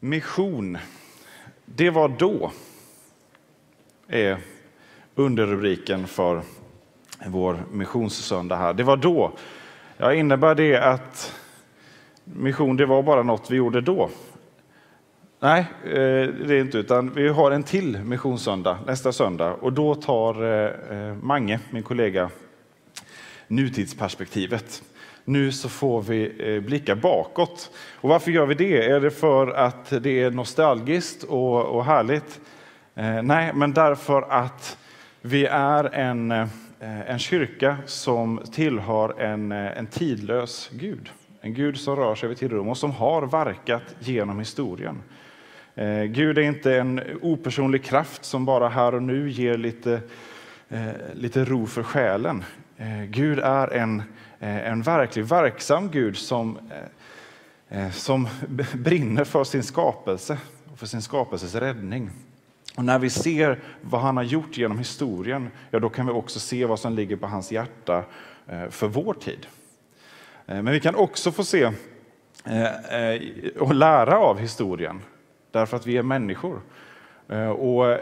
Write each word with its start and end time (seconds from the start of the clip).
Mission, 0.00 0.78
det 1.64 1.90
var 1.90 2.08
då, 2.08 2.52
är 4.08 4.38
underrubriken 5.14 6.06
för 6.06 6.42
vår 7.26 7.62
missionssöndag 7.72 8.56
här. 8.56 8.74
Det 8.74 8.82
var 8.82 8.96
då. 8.96 9.32
Ja, 9.96 10.14
innebär 10.14 10.54
det 10.54 10.76
att 10.76 11.34
mission, 12.24 12.76
det 12.76 12.86
var 12.86 13.02
bara 13.02 13.22
något 13.22 13.50
vi 13.50 13.56
gjorde 13.56 13.80
då? 13.80 14.10
Nej, 15.40 15.60
eh, 15.84 16.28
det 16.46 16.54
är 16.54 16.60
inte, 16.60 16.78
utan 16.78 17.14
vi 17.14 17.28
har 17.28 17.50
en 17.50 17.62
till 17.62 17.98
missionssöndag 17.98 18.78
nästa 18.86 19.12
söndag 19.12 19.54
och 19.54 19.72
då 19.72 19.94
tar 19.94 20.44
eh, 20.44 20.98
eh, 20.98 21.14
Mange, 21.14 21.60
min 21.70 21.82
kollega, 21.82 22.30
nutidsperspektivet. 23.48 24.82
Nu 25.28 25.52
så 25.52 25.68
får 25.68 26.02
vi 26.02 26.32
eh, 26.38 26.60
blicka 26.60 26.96
bakåt. 26.96 27.70
Och 27.94 28.08
varför 28.08 28.30
gör 28.30 28.46
vi 28.46 28.54
det? 28.54 28.86
Är 28.86 29.00
det 29.00 29.10
för 29.10 29.46
att 29.46 30.02
det 30.02 30.22
är 30.22 30.30
nostalgiskt 30.30 31.22
och, 31.22 31.64
och 31.64 31.84
härligt? 31.84 32.40
Eh, 32.94 33.22
nej, 33.22 33.52
men 33.54 33.72
därför 33.72 34.22
att 34.22 34.78
vi 35.20 35.46
är 35.46 35.94
en, 35.94 36.30
eh, 36.30 36.48
en 36.80 37.18
kyrka 37.18 37.76
som 37.86 38.40
tillhör 38.52 39.20
en, 39.20 39.52
eh, 39.52 39.78
en 39.78 39.86
tidlös 39.86 40.70
Gud. 40.72 41.10
En 41.40 41.54
Gud 41.54 41.78
som 41.78 41.96
rör 41.96 42.14
sig 42.14 42.26
över 42.26 42.34
tidrum 42.34 42.68
och 42.68 42.78
som 42.78 42.90
har 42.90 43.22
verkat 43.22 43.96
genom 43.98 44.38
historien. 44.38 45.02
Gud 46.06 46.38
är 46.38 46.42
inte 46.42 46.76
en 46.76 47.00
opersonlig 47.22 47.84
kraft 47.84 48.24
som 48.24 48.44
bara 48.44 48.68
här 48.68 48.94
och 48.94 49.02
nu 49.02 49.30
ger 49.30 49.58
lite, 49.58 50.00
lite 51.12 51.44
ro 51.44 51.66
för 51.66 51.82
själen. 51.82 52.44
Eh, 52.80 53.04
Gud 53.04 53.38
är 53.38 53.72
en 53.72 54.02
eh, 54.40 54.66
en 54.68 54.82
verklig 54.82 55.24
verksam 55.24 55.90
Gud 55.90 56.16
som, 56.16 56.58
eh, 57.68 57.90
som 57.90 58.28
brinner 58.74 59.24
för 59.24 59.44
sin 59.44 59.62
skapelse 59.62 60.38
och 60.72 60.78
för 60.78 60.86
sin 60.86 61.02
skapelses 61.02 61.54
räddning. 61.54 62.10
Och 62.76 62.84
när 62.84 62.98
vi 62.98 63.10
ser 63.10 63.58
vad 63.80 64.00
han 64.00 64.16
har 64.16 64.24
gjort 64.24 64.56
genom 64.56 64.78
historien, 64.78 65.50
ja, 65.70 65.78
då 65.78 65.88
kan 65.88 66.06
vi 66.06 66.12
också 66.12 66.40
se 66.40 66.64
vad 66.64 66.80
som 66.80 66.92
ligger 66.92 67.16
på 67.16 67.26
hans 67.26 67.52
hjärta 67.52 68.04
för 68.70 68.88
vår 68.88 69.14
tid. 69.14 69.46
Men 70.46 70.70
vi 70.70 70.80
kan 70.80 70.94
också 70.94 71.32
få 71.32 71.44
se 71.44 71.72
och 73.58 73.74
lära 73.74 74.18
av 74.18 74.38
historien, 74.38 75.00
därför 75.50 75.76
att 75.76 75.86
vi 75.86 75.96
är 75.96 76.02
människor. 76.02 76.60
Och 77.58 77.98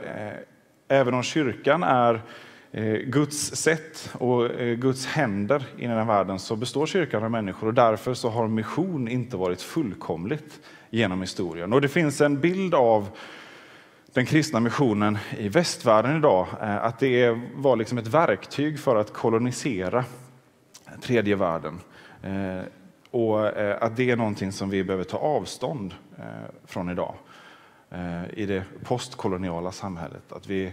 även 0.89 1.15
om 1.15 1.23
kyrkan 1.23 1.83
är 1.83 2.23
Eh, 2.71 2.95
Guds 2.95 3.57
sätt 3.57 4.11
och 4.13 4.51
eh, 4.51 4.75
Guds 4.75 5.07
händer 5.07 5.65
i 5.77 5.87
den 5.87 5.97
här 5.97 6.05
världen 6.05 6.39
så 6.39 6.57
består 6.57 6.87
kyrkan 6.87 7.25
av 7.25 7.31
människor 7.31 7.67
och 7.67 7.75
därför 7.75 8.15
så 8.15 8.29
har 8.29 8.49
mission 8.49 9.09
inte 9.09 9.37
varit 9.37 9.63
fullkomligt 9.63 10.61
genom 10.91 11.21
historien. 11.21 11.73
Och 11.73 11.81
det 11.81 11.89
finns 11.89 12.21
en 12.21 12.41
bild 12.41 12.75
av 12.75 13.09
den 14.13 14.27
kristna 14.27 14.61
missionen 14.61 15.19
i 15.39 15.49
västvärlden 15.49 16.17
idag, 16.17 16.47
eh, 16.61 16.85
att 16.85 16.99
det 16.99 17.41
var 17.55 17.77
liksom 17.77 17.99
ett 17.99 18.07
verktyg 18.07 18.79
för 18.79 18.97
att 18.97 19.13
kolonisera 19.13 20.05
tredje 21.03 21.37
världen. 21.37 21.81
Och 23.11 23.47
att 23.83 23.97
det 23.97 24.11
är 24.11 24.17
någonting 24.17 24.53
som 24.53 24.71
vi 24.71 24.85
behöver 24.85 25.05
ta 25.05 25.19
avstånd 25.19 25.95
från 26.65 26.91
idag 26.91 27.15
i 28.33 28.47
det 28.47 28.65
postkoloniala 28.85 29.73
samhället. 29.73 30.33
Att 30.33 30.47
vi 30.47 30.73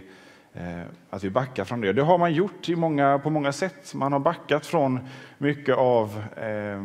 Eh, 0.56 0.82
att 1.10 1.24
vi 1.24 1.30
backar 1.30 1.64
från 1.64 1.80
det. 1.80 1.92
Det 1.92 2.02
har 2.02 2.18
man 2.18 2.32
gjort 2.32 2.68
i 2.68 2.76
många, 2.76 3.18
på 3.18 3.30
många 3.30 3.52
sätt. 3.52 3.94
Man 3.94 4.12
har 4.12 4.18
backat 4.18 4.66
från 4.66 5.00
mycket 5.38 5.76
av 5.76 6.24
eh, 6.36 6.84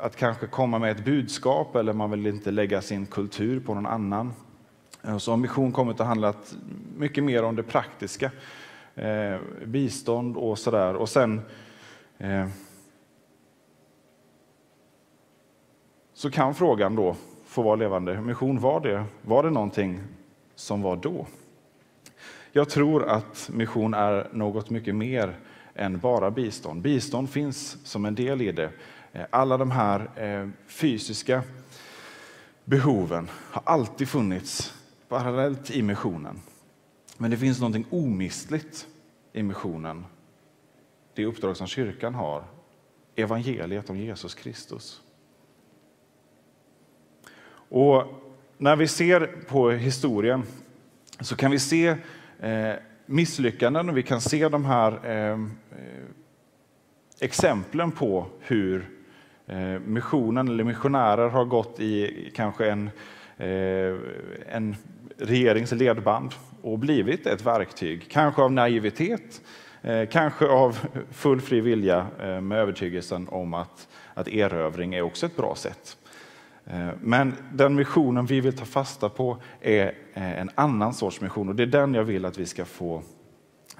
att 0.00 0.16
kanske 0.16 0.46
komma 0.46 0.78
med 0.78 0.90
ett 0.90 1.04
budskap 1.04 1.76
eller 1.76 1.92
man 1.92 2.10
vill 2.10 2.26
inte 2.26 2.50
lägga 2.50 2.82
sin 2.82 3.06
kultur 3.06 3.60
på 3.60 3.74
någon 3.74 3.86
annan. 3.86 4.32
Eh, 5.02 5.18
så 5.18 5.32
har 5.32 5.36
mission 5.36 5.72
kommit 5.72 6.00
att 6.00 6.06
handla 6.06 6.34
mycket 6.96 7.24
mer 7.24 7.42
om 7.42 7.56
det 7.56 7.62
praktiska, 7.62 8.30
eh, 8.94 9.36
bistånd 9.64 10.36
och 10.36 10.58
sådär. 10.58 10.94
Och 10.94 11.08
sen 11.08 11.40
eh, 12.18 12.46
så 16.14 16.30
kan 16.30 16.54
frågan 16.54 16.96
då 16.96 17.16
få 17.44 17.62
vara 17.62 17.76
levande. 17.76 18.20
Mission, 18.20 18.60
var 18.60 18.80
det, 18.80 19.04
var 19.22 19.42
det 19.42 19.50
någonting 19.50 20.00
som 20.54 20.82
var 20.82 20.96
då? 20.96 21.26
Jag 22.58 22.68
tror 22.68 23.04
att 23.08 23.50
mission 23.52 23.94
är 23.94 24.28
något 24.32 24.70
mycket 24.70 24.94
mer 24.94 25.38
än 25.74 25.98
bara 25.98 26.30
bistånd. 26.30 26.82
Bistånd 26.82 27.30
finns 27.30 27.86
som 27.86 28.04
en 28.04 28.14
del 28.14 28.42
i 28.42 28.52
det. 28.52 28.70
Eh, 29.12 29.24
alla 29.30 29.56
de 29.56 29.70
här 29.70 30.10
eh, 30.16 30.48
fysiska 30.66 31.42
behoven 32.64 33.28
har 33.50 33.62
alltid 33.66 34.08
funnits 34.08 34.74
parallellt 35.08 35.70
i 35.70 35.82
missionen. 35.82 36.40
Men 37.18 37.30
det 37.30 37.36
finns 37.36 37.60
något 37.60 37.86
omistligt 37.90 38.86
i 39.32 39.42
missionen. 39.42 40.04
Det 41.14 41.26
uppdrag 41.26 41.56
som 41.56 41.66
kyrkan 41.66 42.14
har, 42.14 42.44
evangeliet 43.16 43.90
om 43.90 43.98
Jesus 43.98 44.34
Kristus. 44.34 45.00
Och 47.68 48.04
när 48.56 48.76
vi 48.76 48.88
ser 48.88 49.26
på 49.48 49.70
historien 49.70 50.42
så 51.20 51.36
kan 51.36 51.50
vi 51.50 51.58
se 51.58 51.96
Eh, 52.40 52.74
misslyckanden 53.06 53.88
och 53.88 53.96
vi 53.96 54.02
kan 54.02 54.20
se 54.20 54.48
de 54.48 54.64
här 54.64 55.06
ehm, 55.06 55.50
eh, 55.72 56.04
exemplen 57.20 57.90
på 57.90 58.26
hur 58.40 58.88
eh, 59.46 59.78
missionen 59.86 60.48
eller 60.48 60.64
missionärer 60.64 61.28
har 61.28 61.44
gått 61.44 61.80
i 61.80 62.30
kanske 62.34 62.70
en, 62.70 62.90
en 64.46 64.76
regerings 65.18 65.72
ledband 65.72 66.34
och 66.62 66.78
blivit 66.78 67.26
ett 67.26 67.46
verktyg, 67.46 68.10
kanske 68.10 68.42
av 68.42 68.52
naivitet, 68.52 69.40
kanske 70.10 70.46
av 70.46 70.78
full 71.12 71.40
fri 71.40 71.60
vilja 71.60 72.06
med 72.42 72.58
övertygelsen 72.58 73.28
om 73.28 73.54
att, 73.54 73.88
att 74.14 74.28
erövring 74.28 74.94
är 74.94 75.02
också 75.02 75.26
ett 75.26 75.36
bra 75.36 75.54
sätt. 75.54 75.96
Eh, 76.70 76.88
men 77.00 77.34
den 77.52 77.74
missionen 77.74 78.26
vi 78.26 78.40
vill 78.40 78.56
ta 78.56 78.64
fasta 78.64 79.08
på 79.08 79.36
är 79.60 79.86
eh, 80.14 80.40
en 80.40 80.50
annan 80.54 80.94
sorts 80.94 81.20
mission 81.20 81.48
och 81.48 81.54
det 81.54 81.62
är 81.62 81.66
den 81.66 81.94
jag 81.94 82.04
vill 82.04 82.24
att 82.24 82.38
vi 82.38 82.46
ska 82.46 82.64
få, 82.64 83.02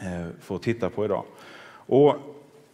eh, 0.01 0.27
få 0.41 0.59
titta 0.59 0.91
på 0.91 1.05
idag. 1.05 1.25
Och 1.71 2.17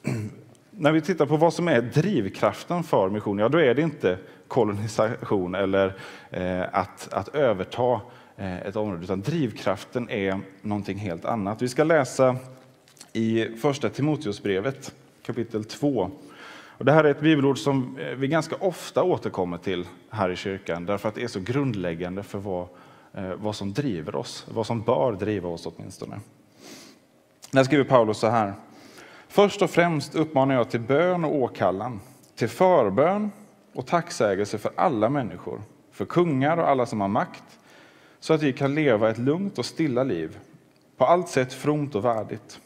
när 0.70 0.92
vi 0.92 1.00
tittar 1.00 1.26
på 1.26 1.36
vad 1.36 1.54
som 1.54 1.68
är 1.68 1.82
drivkraften 1.82 2.82
för 2.82 3.10
mission, 3.10 3.38
ja 3.38 3.48
då 3.48 3.58
är 3.58 3.74
det 3.74 3.82
inte 3.82 4.18
kolonisation 4.48 5.54
eller 5.54 5.96
att, 6.72 7.12
att 7.12 7.28
överta 7.28 8.00
ett 8.36 8.76
område, 8.76 9.04
utan 9.04 9.20
drivkraften 9.20 10.10
är 10.10 10.40
någonting 10.62 10.98
helt 10.98 11.24
annat. 11.24 11.62
Vi 11.62 11.68
ska 11.68 11.84
läsa 11.84 12.36
i 13.12 13.48
första 13.56 13.88
Timoteusbrevet 13.88 14.94
kapitel 15.26 15.64
2 15.64 16.10
och 16.78 16.84
det 16.84 16.92
här 16.92 17.04
är 17.04 17.10
ett 17.10 17.20
bibelord 17.20 17.58
som 17.58 17.98
eh, 17.98 18.06
vi 18.06 18.28
ganska 18.28 18.56
ofta 18.56 19.02
återkommer 19.02 19.58
till 19.58 19.86
här 20.10 20.30
i 20.30 20.36
kyrkan 20.36 20.86
därför 20.86 21.08
att 21.08 21.14
det 21.14 21.22
är 21.22 21.28
så 21.28 21.40
grundläggande 21.40 22.22
för 22.22 22.38
vad, 22.38 22.68
eh, 23.14 23.34
vad 23.34 23.56
som 23.56 23.72
driver 23.72 24.16
oss, 24.16 24.46
vad 24.50 24.66
som 24.66 24.82
bör 24.82 25.12
driva 25.12 25.48
oss 25.48 25.66
åtminstone. 25.66 26.20
Där 27.50 27.64
skriver 27.64 27.84
Paulus 27.84 28.18
så 28.18 28.28
här. 28.28 28.54
Först 29.28 29.62
och 29.62 29.70
främst 29.70 30.14
uppmanar 30.14 30.54
jag 30.54 30.70
till 30.70 30.80
bön 30.80 31.24
och 31.24 31.34
åkallan, 31.34 32.00
till 32.36 32.48
förbön 32.48 33.30
och 33.74 33.86
tacksägelse 33.86 34.58
för 34.58 34.72
alla 34.76 35.08
människor, 35.08 35.62
för 35.92 36.04
kungar 36.04 36.56
och 36.56 36.68
alla 36.68 36.86
som 36.86 37.00
har 37.00 37.08
makt, 37.08 37.58
så 38.20 38.34
att 38.34 38.42
vi 38.42 38.52
kan 38.52 38.74
leva 38.74 39.10
ett 39.10 39.18
lugnt 39.18 39.58
och 39.58 39.66
stilla 39.66 40.04
liv, 40.04 40.38
på 40.96 41.04
allt 41.04 41.28
sätt 41.28 41.52
fromt 41.52 41.94
och 41.94 42.04
värdigt. 42.04 42.60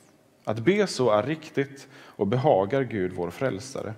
Att 0.44 0.58
be 0.58 0.86
så 0.86 1.10
är 1.10 1.22
riktigt 1.22 1.88
och 2.18 2.26
behagar 2.26 2.82
Gud, 2.82 3.12
vår 3.12 3.30
frälsare, 3.30 3.94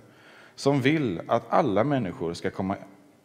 som 0.55 0.81
vill 0.81 1.21
att 1.27 1.43
alla 1.49 1.83
människor 1.83 2.33
ska, 2.33 2.49
komma, 2.49 2.75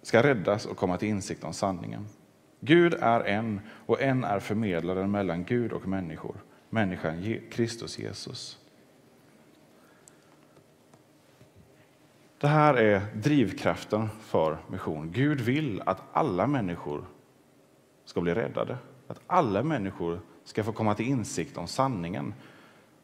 ska 0.03 0.23
räddas 0.23 0.67
och 0.67 0.77
komma 0.77 0.97
till 0.97 1.09
insikt 1.09 1.45
om 1.45 1.53
sanningen. 1.53 2.07
Gud 2.61 2.95
är 2.95 3.21
en 3.21 3.61
och 3.71 4.03
en 4.03 4.25
är 4.25 4.41
förmedlaren 4.41 5.11
mellan 5.11 5.45
Gud 5.45 5.73
och 5.73 5.89
människor, 5.89 6.37
människan 6.71 7.41
Kristus 7.51 7.99
Jesus. 7.99 8.59
Det 12.39 12.49
här 12.49 12.75
är 12.75 13.03
drivkraften 13.15 14.09
för 14.21 14.59
mission. 14.69 15.13
Gud 15.13 15.41
vill 15.41 15.83
att 15.87 16.03
alla 16.13 16.47
människor 16.47 17.05
ska 18.05 18.21
bli 18.21 18.35
räddade. 18.35 18.77
Att 19.09 19.21
alla 19.27 19.63
människor 19.63 20.21
ska 20.45 20.65
få 20.65 20.73
komma 20.73 20.95
till 20.95 21.07
insikt 21.07 21.57
om 21.57 21.67
sanningen 21.67 22.35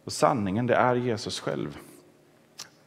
och 0.04 0.12
sanningen, 0.12 0.66
det 0.66 0.74
är 0.74 0.94
Jesus 0.94 1.40
själv. 1.40 1.78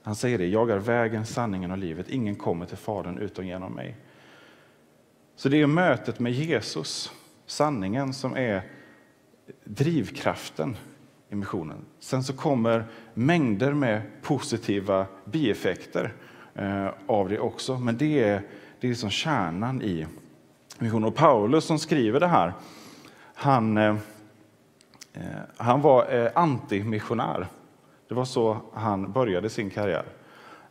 Han 0.04 0.16
säger 0.16 0.38
det, 0.38 0.48
jag 0.48 0.70
är 0.70 0.78
vägen, 0.78 1.26
sanningen 1.26 1.72
och 1.72 1.78
livet. 1.78 2.10
Ingen 2.10 2.36
kommer 2.36 2.66
till 2.66 2.78
Fadern 2.78 3.18
utom 3.18 3.48
genom 3.48 3.74
mig. 3.74 3.96
Så 5.36 5.50
det 5.50 5.62
är 5.62 5.68
mötet 5.68 6.20
med 6.20 6.32
Jesus, 6.32 7.12
sanningen, 7.46 8.14
som 8.14 8.38
är 8.38 8.62
drivkraften 9.64 10.78
i 11.30 11.36
missionen. 11.36 11.86
Sen 12.00 12.24
så 12.24 12.34
kommer 12.34 12.86
mängder 13.14 13.74
med 13.74 14.02
positiva 14.22 15.06
bieffekter 15.26 16.14
eh, 16.56 16.88
av 17.08 17.30
det 17.30 17.40
också. 17.40 17.78
Men 17.78 17.98
det 17.98 18.24
är, 18.24 18.42
det 18.80 18.88
är 18.88 18.90
liksom 18.90 19.10
kärnan 19.10 19.82
i, 19.82 20.06
missionen. 20.80 21.04
Och 21.04 21.16
Paulus 21.16 21.66
som 21.66 21.80
skriver 21.80 22.20
det 22.20 22.28
här, 22.28 22.54
han, 23.34 23.78
eh, 23.78 23.96
Eh, 25.16 25.22
han 25.58 25.82
var 25.82 26.14
eh, 26.14 26.32
antimissionär. 26.36 27.48
Det 28.08 28.16
var 28.16 28.26
så 28.26 28.58
han 28.74 29.12
började 29.12 29.50
sin 29.50 29.70
karriär. 29.70 30.06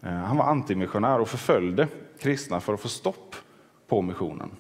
Eh, 0.01 0.13
han 0.13 0.37
var 0.37 0.45
antimissionär 0.45 1.21
och 1.21 1.29
förföljde 1.29 1.89
kristna 2.21 2.61
för 2.61 2.75
att 2.75 2.81
få 2.81 2.89
stopp 2.89 3.37
på 3.89 4.03
missionen. 4.03 4.51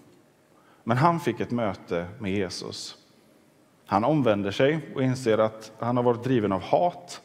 Men 0.84 0.96
han 0.96 1.20
fick 1.20 1.40
ett 1.40 1.50
möte 1.50 2.06
med 2.18 2.32
Jesus. 2.32 2.96
Han 3.86 4.04
omvänder 4.04 4.50
sig 4.50 4.80
och 4.94 5.02
inser 5.02 5.38
att 5.38 5.72
han 5.78 5.96
har 5.96 6.04
varit 6.04 6.24
driven 6.24 6.52
av 6.52 6.62
hat. 6.62 7.22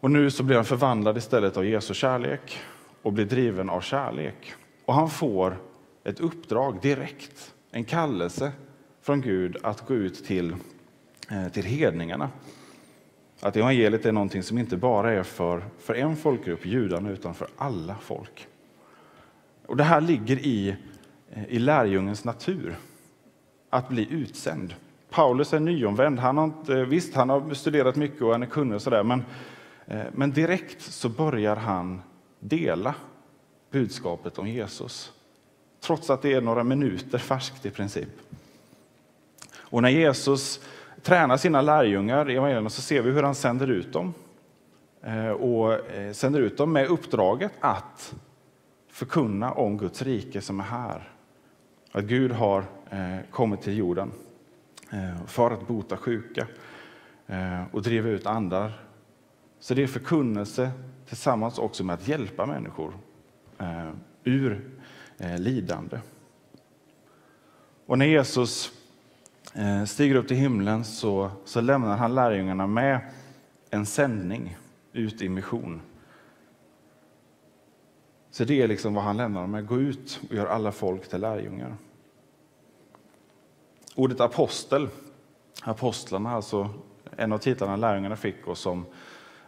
Och 0.00 0.10
nu 0.10 0.30
så 0.30 0.42
blir 0.42 0.56
han 0.56 0.64
förvandlad 0.64 1.16
istället 1.16 1.56
av 1.56 1.64
Jesu 1.64 1.94
kärlek 1.94 2.58
och 3.02 3.12
blir 3.12 3.24
driven 3.24 3.70
av 3.70 3.80
kärlek. 3.80 4.54
Och 4.84 4.94
han 4.94 5.10
får 5.10 5.56
ett 6.04 6.20
uppdrag 6.20 6.80
direkt, 6.82 7.54
en 7.70 7.84
kallelse 7.84 8.52
från 9.02 9.20
Gud 9.20 9.56
att 9.62 9.86
gå 9.86 9.94
ut 9.94 10.24
till, 10.24 10.56
Eh, 11.32 11.48
till 11.48 11.64
hedningarna. 11.64 12.30
Att 13.40 13.56
evangeliet 13.56 14.06
är 14.06 14.12
någonting 14.12 14.42
som 14.42 14.58
inte 14.58 14.76
bara 14.76 15.12
är 15.12 15.22
för, 15.22 15.64
för 15.78 15.94
en 15.94 16.16
folkgrupp, 16.16 16.66
judarna, 16.66 17.10
utan 17.10 17.34
för 17.34 17.48
alla 17.56 17.96
folk. 18.00 18.46
Och 19.66 19.76
Det 19.76 19.84
här 19.84 20.00
ligger 20.00 20.38
i, 20.38 20.76
eh, 21.32 21.44
i 21.48 21.58
lärjungens 21.58 22.24
natur, 22.24 22.76
att 23.70 23.88
bli 23.88 24.08
utsänd. 24.10 24.74
Paulus 25.10 25.52
är 25.52 25.60
nyomvänd. 25.60 26.18
Han 26.18 26.38
har 26.38 26.44
inte, 26.44 26.84
visst, 26.84 27.14
han 27.14 27.28
har 27.28 27.54
studerat 27.54 27.96
mycket 27.96 28.22
och 28.22 28.32
han 28.32 28.42
är 28.42 28.46
kunnig 28.46 28.74
och 28.74 28.82
sådär, 28.82 29.02
men, 29.02 29.24
eh, 29.86 30.04
men 30.12 30.30
direkt 30.30 30.82
så 30.82 31.08
börjar 31.08 31.56
han 31.56 32.02
dela 32.40 32.94
budskapet 33.70 34.38
om 34.38 34.48
Jesus. 34.48 35.12
Trots 35.80 36.10
att 36.10 36.22
det 36.22 36.32
är 36.32 36.40
några 36.40 36.64
minuter 36.64 37.18
färskt 37.18 37.66
i 37.66 37.70
princip. 37.70 38.08
Och 39.56 39.82
när 39.82 39.88
Jesus 39.88 40.60
tränar 41.02 41.36
sina 41.36 41.62
lärjungar 41.62 42.30
i 42.30 42.36
evangelierna 42.36 42.70
så 42.70 42.82
ser 42.82 43.02
vi 43.02 43.10
hur 43.10 43.22
han 43.22 43.34
sänder 43.34 43.70
ut 43.70 43.92
dem. 43.92 44.14
Eh, 45.02 45.30
och 45.30 45.90
eh, 45.90 46.12
sänder 46.12 46.40
ut 46.40 46.56
dem 46.56 46.72
med 46.72 46.86
uppdraget 46.86 47.52
att 47.60 48.14
förkunna 48.88 49.52
om 49.52 49.78
Guds 49.78 50.02
rike 50.02 50.40
som 50.40 50.60
är 50.60 50.64
här. 50.64 51.12
Att 51.92 52.04
Gud 52.04 52.32
har 52.32 52.64
eh, 52.90 53.16
kommit 53.30 53.62
till 53.62 53.76
jorden 53.76 54.12
för 55.26 55.50
att 55.50 55.66
bota 55.66 55.96
sjuka 55.96 56.46
och 57.72 57.82
driva 57.82 58.08
ut 58.08 58.26
andar. 58.26 58.72
Så 59.60 59.74
det 59.74 59.82
är 59.82 59.86
förkunnelse 59.86 60.70
tillsammans 61.06 61.58
också 61.58 61.84
med 61.84 61.94
att 61.94 62.08
hjälpa 62.08 62.46
människor 62.46 62.92
ur 64.24 64.70
lidande. 65.38 65.98
Och 67.86 67.98
när 67.98 68.06
Jesus 68.06 68.72
Eh, 69.54 69.84
stiger 69.84 70.14
upp 70.14 70.28
till 70.28 70.36
himlen 70.36 70.84
så, 70.84 71.30
så 71.44 71.60
lämnar 71.60 71.96
han 71.96 72.14
lärjungarna 72.14 72.66
med 72.66 73.00
en 73.70 73.86
sändning 73.86 74.56
ut 74.92 75.22
i 75.22 75.28
mission. 75.28 75.82
Så 78.30 78.44
det 78.44 78.62
är 78.62 78.68
liksom 78.68 78.94
vad 78.94 79.04
han 79.04 79.16
lämnar 79.16 79.40
dem 79.40 79.50
med. 79.50 79.66
Gå 79.66 79.78
ut 79.78 80.20
och 80.28 80.34
gör 80.34 80.46
alla 80.46 80.72
folk 80.72 81.08
till 81.08 81.20
lärjungar. 81.20 81.76
Ordet 83.94 84.20
apostel, 84.20 84.88
apostlarna, 85.62 86.30
alltså 86.30 86.68
en 87.16 87.32
av 87.32 87.38
titlarna 87.38 87.76
lärjungarna 87.76 88.16
fick 88.16 88.46
och 88.46 88.58
som, 88.58 88.86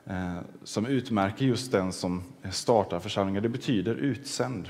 eh, 0.04 0.38
som 0.64 0.86
utmärker 0.86 1.44
just 1.44 1.72
den 1.72 1.92
som 1.92 2.22
startar 2.50 3.00
församlingen, 3.00 3.42
det 3.42 3.48
betyder 3.48 3.94
utsänd. 3.94 4.68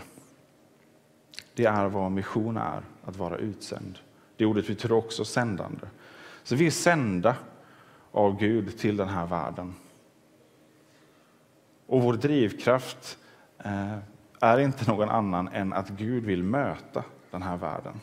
Det 1.55 1.65
är 1.65 1.89
vad 1.89 2.13
mission 2.13 2.57
är, 2.57 2.83
att 3.05 3.17
vara 3.17 3.37
utsänd. 3.37 3.99
Det 4.43 4.47
ordet 4.47 4.67
betyder 4.67 4.95
också 4.95 5.25
sändande. 5.25 5.87
Så 6.43 6.57
vi 6.57 6.67
är 6.67 6.71
sända 6.71 7.37
av 8.13 8.39
Gud 8.39 8.79
till 8.79 8.97
den 8.97 9.09
här 9.09 9.27
världen. 9.27 9.75
Och 11.87 12.03
vår 12.03 12.13
drivkraft 12.13 13.19
eh, 13.59 13.99
är 14.41 14.59
inte 14.59 14.91
någon 14.91 15.09
annan 15.09 15.49
än 15.49 15.73
att 15.73 15.89
Gud 15.89 16.25
vill 16.25 16.43
möta 16.43 17.05
den 17.31 17.43
här 17.43 17.57
världen. 17.57 18.01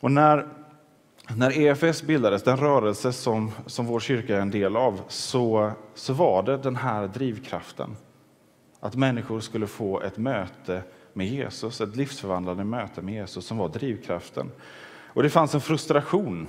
Och 0.00 0.10
när, 0.10 0.48
när 1.36 1.58
EFS 1.58 2.02
bildades, 2.02 2.42
den 2.42 2.56
rörelse 2.56 3.12
som, 3.12 3.52
som 3.66 3.86
vår 3.86 4.00
kyrka 4.00 4.36
är 4.36 4.40
en 4.40 4.50
del 4.50 4.76
av, 4.76 5.00
så, 5.08 5.72
så 5.94 6.12
var 6.12 6.42
det 6.42 6.56
den 6.56 6.76
här 6.76 7.08
drivkraften. 7.08 7.96
Att 8.80 8.94
människor 8.94 9.40
skulle 9.40 9.66
få 9.66 10.00
ett 10.00 10.18
möte 10.18 10.82
med 11.14 11.26
Jesus, 11.26 11.80
ett 11.80 11.96
livsförvandlande 11.96 12.64
möte 12.64 13.02
med 13.02 13.14
Jesus 13.14 13.46
som 13.46 13.58
var 13.58 13.68
drivkraften. 13.68 14.50
Och 15.06 15.22
det 15.22 15.30
fanns 15.30 15.54
en 15.54 15.60
frustration. 15.60 16.46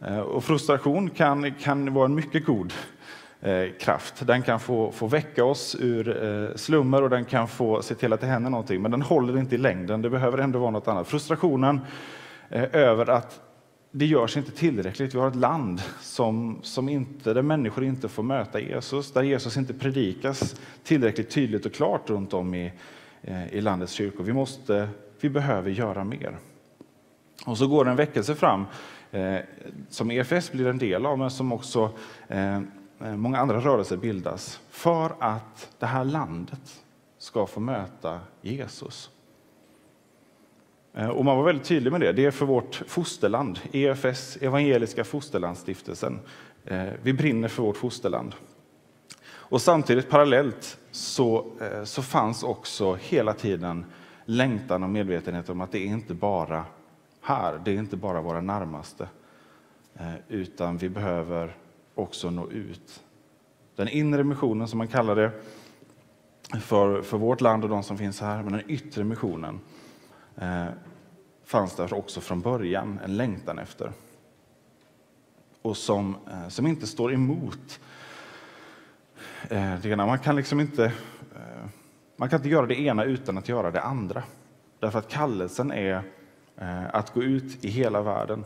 Eh, 0.00 0.18
och 0.18 0.44
frustration 0.44 1.10
kan, 1.10 1.54
kan 1.54 1.94
vara 1.94 2.04
en 2.04 2.14
mycket 2.14 2.44
god 2.46 2.72
eh, 3.40 3.64
kraft. 3.80 4.26
Den 4.26 4.42
kan 4.42 4.60
få, 4.60 4.92
få 4.92 5.06
väcka 5.06 5.44
oss 5.44 5.76
ur 5.80 6.24
eh, 6.24 6.56
slummer 6.56 7.02
och 7.02 7.10
den 7.10 7.24
kan 7.24 7.48
få 7.48 7.82
se 7.82 7.94
till 7.94 8.12
att 8.12 8.20
det 8.20 8.26
händer 8.26 8.50
någonting, 8.50 8.82
men 8.82 8.90
den 8.90 9.02
håller 9.02 9.38
inte 9.38 9.54
i 9.54 9.58
längden. 9.58 10.02
Det 10.02 10.10
behöver 10.10 10.38
ändå 10.38 10.58
vara 10.58 10.70
något 10.70 10.88
annat. 10.88 11.08
Frustrationen 11.08 11.80
över 12.72 13.10
att 13.10 13.40
det 13.90 14.06
görs 14.06 14.36
inte 14.36 14.50
tillräckligt. 14.50 15.14
Vi 15.14 15.18
har 15.18 15.28
ett 15.28 15.36
land 15.36 15.82
som, 16.00 16.58
som 16.62 16.88
inte, 16.88 17.34
där 17.34 17.42
människor 17.42 17.84
inte 17.84 18.08
får 18.08 18.22
möta 18.22 18.60
Jesus, 18.60 19.12
där 19.12 19.22
Jesus 19.22 19.56
inte 19.56 19.74
predikas 19.74 20.60
tillräckligt 20.84 21.30
tydligt 21.30 21.66
och 21.66 21.72
klart 21.72 22.10
runt 22.10 22.34
om 22.34 22.54
i, 22.54 22.72
Eh, 23.22 23.54
i 23.54 23.60
landets 23.60 23.92
kyrkor. 23.92 24.24
Vi, 24.24 24.32
måste, 24.32 24.88
vi 25.20 25.30
behöver 25.30 25.70
göra 25.70 26.04
mer. 26.04 26.38
Och 27.46 27.58
så 27.58 27.66
går 27.66 27.88
en 27.88 27.96
väckelse 27.96 28.34
fram 28.34 28.64
eh, 29.10 29.36
som 29.88 30.10
EFS 30.10 30.52
blir 30.52 30.66
en 30.66 30.78
del 30.78 31.06
av, 31.06 31.18
men 31.18 31.30
som 31.30 31.52
också 31.52 31.90
eh, 32.28 32.60
många 32.98 33.38
andra 33.38 33.60
rörelser 33.60 33.96
bildas 33.96 34.60
för 34.70 35.12
att 35.18 35.70
det 35.78 35.86
här 35.86 36.04
landet 36.04 36.82
ska 37.18 37.46
få 37.46 37.60
möta 37.60 38.20
Jesus. 38.42 39.10
Och 41.14 41.24
man 41.24 41.36
var 41.36 41.44
väldigt 41.44 41.66
tydlig 41.66 41.92
med 41.92 42.00
det. 42.00 42.12
Det 42.12 42.24
är 42.24 42.30
för 42.30 42.46
vårt 42.46 42.82
fosterland, 42.86 43.60
EFS, 43.72 44.36
Evangeliska 44.36 45.04
Fosterlandsstiftelsen. 45.04 46.20
Vi 47.02 47.12
brinner 47.12 47.48
för 47.48 47.62
vårt 47.62 47.76
fosterland. 47.76 48.34
Och 49.50 49.62
samtidigt 49.62 50.10
parallellt 50.10 50.78
så, 50.90 51.46
eh, 51.60 51.84
så 51.84 52.02
fanns 52.02 52.42
också 52.42 52.94
hela 52.94 53.32
tiden 53.32 53.84
längtan 54.24 54.82
och 54.82 54.90
medvetenhet 54.90 55.48
om 55.48 55.60
att 55.60 55.72
det 55.72 55.78
är 55.78 55.86
inte 55.86 56.14
bara 56.14 56.64
här, 57.20 57.60
det 57.64 57.70
är 57.70 57.74
inte 57.74 57.96
bara 57.96 58.20
våra 58.20 58.40
närmaste, 58.40 59.08
eh, 59.94 60.14
utan 60.28 60.76
vi 60.76 60.88
behöver 60.88 61.56
också 61.94 62.30
nå 62.30 62.50
ut. 62.50 63.02
Den 63.76 63.88
inre 63.88 64.24
missionen, 64.24 64.68
som 64.68 64.78
man 64.78 64.88
kallar 64.88 65.16
det, 65.16 65.30
för, 66.60 67.02
för 67.02 67.18
vårt 67.18 67.40
land 67.40 67.64
och 67.64 67.70
de 67.70 67.82
som 67.82 67.98
finns 67.98 68.20
här, 68.20 68.42
men 68.42 68.52
den 68.52 68.70
yttre 68.70 69.04
missionen 69.04 69.60
eh, 70.36 70.66
fanns 71.44 71.76
där 71.76 71.94
också 71.94 72.20
från 72.20 72.40
början, 72.40 73.00
en 73.04 73.16
längtan 73.16 73.58
efter. 73.58 73.92
Och 75.62 75.76
som, 75.76 76.16
eh, 76.30 76.48
som 76.48 76.66
inte 76.66 76.86
står 76.86 77.12
emot 77.12 77.80
Eh, 77.80 77.97
Eh, 79.42 79.74
det 79.82 79.88
ena. 79.88 80.06
Man 80.06 80.18
kan 80.18 80.36
liksom 80.36 80.60
inte, 80.60 80.84
eh, 80.84 81.68
man 82.16 82.28
kan 82.28 82.38
inte 82.38 82.48
göra 82.48 82.66
det 82.66 82.80
ena 82.80 83.04
utan 83.04 83.38
att 83.38 83.48
göra 83.48 83.70
det 83.70 83.82
andra. 83.82 84.22
Därför 84.78 84.98
att 84.98 85.08
kallelsen 85.08 85.72
är 85.72 86.02
eh, 86.56 86.94
att 86.94 87.14
gå 87.14 87.22
ut 87.22 87.64
i 87.64 87.68
hela 87.68 88.02
världen. 88.02 88.44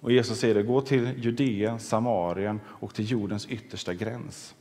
Och 0.00 0.12
Jesus 0.12 0.38
säger 0.38 0.54
det, 0.54 0.62
gå 0.62 0.80
till 0.80 1.24
Judeen, 1.24 1.78
Samarien 1.78 2.60
och 2.66 2.94
till 2.94 3.10
jordens 3.10 3.46
yttersta 3.46 3.94
gräns. 3.94 4.54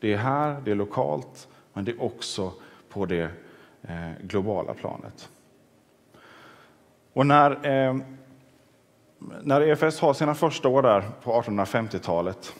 Det 0.00 0.12
är 0.12 0.16
här, 0.16 0.60
det 0.64 0.70
är 0.70 0.74
lokalt, 0.74 1.48
men 1.72 1.84
det 1.84 1.92
är 1.92 2.02
också 2.02 2.52
på 2.88 3.06
det 3.06 3.30
globala 4.22 4.74
planet. 4.74 5.28
Och 7.12 7.26
när, 7.26 7.58
när 9.42 9.60
EFS 9.60 10.00
har 10.00 10.14
sina 10.14 10.34
första 10.34 10.68
år 10.68 10.82
där 10.82 11.04
på 11.22 11.42
1850-talet 11.42 12.54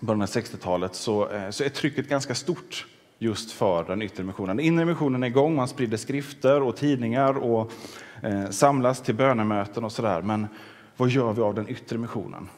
början 0.00 0.22
av 0.22 0.28
60-talet 0.28 0.94
så, 0.94 1.28
eh, 1.28 1.50
så 1.50 1.64
är 1.64 1.68
trycket 1.68 2.08
ganska 2.08 2.34
stort 2.34 2.86
just 3.18 3.52
för 3.52 3.84
den 3.84 4.02
yttre 4.02 4.24
missionen. 4.24 4.56
Den 4.56 4.66
inre 4.66 4.84
missionen 4.84 5.22
är 5.22 5.26
igång, 5.26 5.54
man 5.54 5.68
sprider 5.68 5.96
skrifter 5.96 6.62
och 6.62 6.76
tidningar 6.76 7.38
och 7.38 7.72
eh, 8.22 8.50
samlas 8.50 9.02
till 9.02 9.14
bönemöten 9.14 9.84
och 9.84 9.92
sådär. 9.92 10.22
Men 10.22 10.46
vad 10.96 11.08
gör 11.08 11.32
vi 11.32 11.42
av 11.42 11.54
den 11.54 11.68
yttre 11.68 11.98
missionen? 11.98 12.48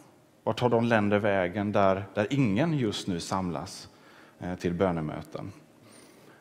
Vart 0.45 0.59
tar 0.59 0.68
de 0.68 0.85
länder 0.85 1.18
vägen 1.18 1.73
där, 1.73 2.04
där 2.14 2.26
ingen 2.30 2.78
just 2.78 3.07
nu 3.07 3.21
samlas 3.21 3.88
eh, 4.40 4.54
till 4.54 4.75
bönemöten? 4.75 5.52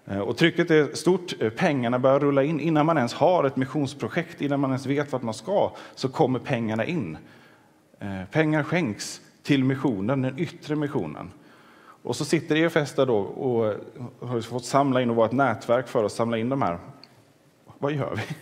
Eh, 0.05 0.19
och 0.19 0.37
trycket 0.37 0.71
är 0.71 0.95
stort, 0.95 1.41
eh, 1.41 1.49
pengarna 1.49 1.99
börjar 1.99 2.19
rulla 2.19 2.43
in. 2.43 2.59
Innan 2.59 2.85
man 2.85 2.97
ens 2.97 3.13
har 3.13 3.43
ett 3.43 3.55
missionsprojekt, 3.55 4.41
innan 4.41 4.59
man 4.59 4.69
ens 4.69 4.85
vet 4.85 5.11
vart 5.11 5.21
man 5.21 5.33
ska, 5.33 5.71
så 5.95 6.09
kommer 6.09 6.39
pengarna 6.39 6.85
in. 6.85 7.17
Eh, 7.99 8.23
pengar 8.31 8.63
skänks 8.63 9.21
till 9.47 9.63
missionen, 9.63 10.21
den 10.21 10.39
yttre 10.39 10.75
missionen. 10.75 11.31
Och 12.03 12.15
så 12.15 12.25
sitter 12.25 12.55
EFS 12.55 12.95
där 12.95 13.05
då 13.05 13.17
och 13.17 13.73
har 14.27 14.41
fått 14.41 14.65
samla 14.65 15.01
in 15.01 15.09
och 15.09 15.15
vara 15.15 15.25
ett 15.25 15.31
nätverk 15.31 15.87
för 15.87 16.03
att 16.03 16.11
samla 16.11 16.37
in 16.37 16.49
de 16.49 16.61
här. 16.61 16.77
Vad 17.77 17.91
gör 17.91 18.15
vi? 18.15 18.35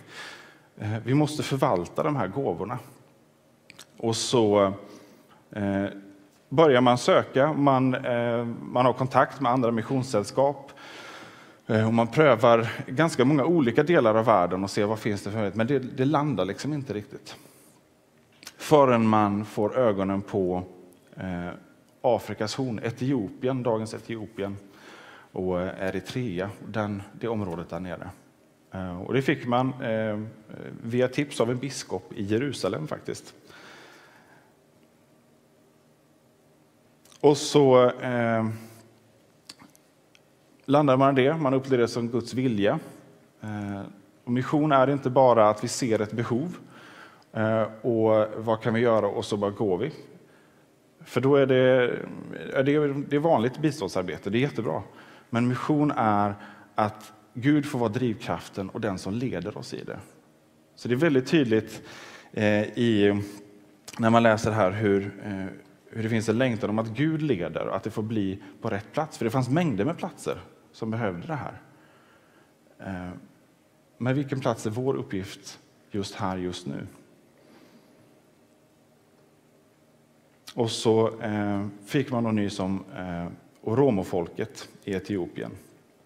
Eh, 0.84 0.98
vi 1.04 1.14
måste 1.14 1.44
förvalta 1.44 2.04
de 2.04 2.16
här 2.16 2.28
gåvorna. 2.28 2.80
Och 3.98 4.16
så 4.16 4.74
eh, 5.52 5.86
börjar 6.50 6.82
man 6.82 6.98
söka, 6.98 7.54
man, 7.54 7.96
eh, 7.96 8.46
man 8.46 8.86
har 8.86 8.94
kontakt 8.94 9.42
med 9.42 9.52
andra 9.52 9.72
missionssällskap 9.72 10.72
eh, 11.68 11.88
och 11.88 11.94
man 11.94 12.08
prövar 12.08 12.72
ganska 12.88 13.26
många 13.26 13.46
olika 13.46 13.84
delar 13.84 14.16
av 14.16 14.26
världen 14.26 14.64
och 14.64 14.70
ser 14.70 14.86
vad 14.86 15.00
finns 15.00 15.24
det 15.24 15.30
för 15.30 15.38
möjlighet. 15.38 15.56
men 15.56 15.68
det, 15.68 15.80
det 15.80 16.06
landar 16.06 16.46
liksom 16.46 16.74
inte 16.74 16.94
riktigt. 16.94 17.36
Förrän 18.58 19.08
man 19.08 19.46
får 19.46 19.78
ögonen 19.78 20.22
på 20.22 20.64
Eh, 21.16 21.50
Afrikas 22.02 22.56
horn, 22.56 22.80
Etiopien, 22.84 23.64
dagens 23.64 23.94
Etiopien 23.94 24.58
och 25.32 25.62
eh, 25.62 25.88
Eritrea, 25.88 26.50
den, 26.68 27.02
det 27.20 27.28
området 27.28 27.70
där 27.70 27.80
nere. 27.80 28.10
Eh, 28.72 29.02
och 29.02 29.14
det 29.14 29.22
fick 29.22 29.46
man 29.46 29.84
eh, 29.84 30.22
via 30.84 31.08
tips 31.08 31.42
av 31.42 31.52
en 31.52 31.58
biskop 31.58 32.14
i 32.14 32.24
Jerusalem 32.24 32.88
faktiskt. 32.88 33.34
Och 37.20 37.38
så 37.38 37.90
eh, 37.90 38.46
landar 40.66 40.98
man 40.98 41.18
i 41.18 41.24
det, 41.24 41.38
man 41.38 41.54
upplever 41.54 41.82
det 41.82 41.88
som 41.88 42.10
Guds 42.10 42.34
vilja. 42.34 42.80
Eh, 43.42 43.82
och 44.24 44.32
mission 44.32 44.72
är 44.72 44.90
inte 44.90 45.10
bara 45.10 45.50
att 45.50 45.64
vi 45.64 45.68
ser 45.68 46.02
ett 46.02 46.12
behov 46.12 46.58
eh, 47.34 47.64
och 47.82 48.28
vad 48.38 48.62
kan 48.62 48.74
vi 48.74 48.80
göra 48.80 49.08
och 49.08 49.26
så 49.26 49.38
bara 49.38 49.52
går 49.52 49.78
vi. 49.78 49.92
För 51.06 51.22
då 51.22 51.36
är 51.36 51.46
det, 51.46 51.88
det, 52.64 52.94
det 53.10 53.16
är 53.16 53.20
vanligt 53.20 53.58
biståndsarbete, 53.58 54.30
det 54.30 54.38
är 54.38 54.40
jättebra. 54.40 54.84
Men 55.30 55.48
mission 55.48 55.92
är 55.96 56.36
att 56.76 57.14
Gud 57.34 57.66
får 57.66 57.80
vara 57.80 57.90
drivkraften 57.90 58.70
och 58.70 58.82
den 58.82 58.98
som 58.98 59.14
leder 59.14 59.58
oss 59.58 59.74
i 59.74 59.84
det. 59.84 60.00
Så 60.76 60.88
det 60.88 60.94
är 60.94 60.98
väldigt 60.98 61.28
tydligt 61.28 61.82
eh, 62.32 62.64
i, 62.64 63.22
när 64.00 64.10
man 64.10 64.24
läser 64.24 64.52
här 64.52 64.72
hur, 64.72 65.04
eh, 65.24 65.46
hur 65.90 66.04
det 66.04 66.10
finns 66.10 66.30
en 66.30 66.38
längtan 66.38 66.70
om 66.70 66.80
att 66.80 66.88
Gud 66.88 67.22
leder 67.22 67.68
och 67.68 67.76
att 67.76 67.84
det 67.84 67.92
får 67.92 68.04
bli 68.04 68.42
på 68.62 68.70
rätt 68.70 68.94
plats. 68.94 69.18
För 69.18 69.26
det 69.26 69.32
fanns 69.32 69.50
mängder 69.50 69.86
med 69.86 69.98
platser 69.98 70.38
som 70.72 70.92
behövde 70.92 71.28
det 71.28 71.36
här. 71.36 71.62
Eh, 72.80 73.12
men 73.98 74.16
vilken 74.16 74.40
plats 74.40 74.66
är 74.66 74.70
vår 74.70 74.96
uppgift 74.96 75.60
just 75.92 76.16
här, 76.16 76.38
just 76.38 76.68
nu? 76.68 76.88
Och 80.56 80.72
så 80.72 81.22
eh, 81.22 81.66
fick 81.86 82.12
man 82.12 82.24
någon 82.24 82.36
ny 82.36 82.50
som 82.50 82.84
eh, 82.98 83.28
Oromofolket 83.62 84.70
i 84.84 84.94
Etiopien. 84.94 85.52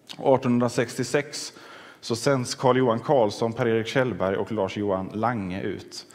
1866 0.06 1.52
så 2.00 2.16
sänds 2.16 2.54
Carl 2.54 2.76
Johan 2.76 3.00
Karlsson, 3.00 3.52
Per-Erik 3.52 3.86
Kjellberg 3.86 4.36
och 4.36 4.52
Lars-Johan 4.52 5.10
Lange 5.14 5.62
ut. 5.62 6.06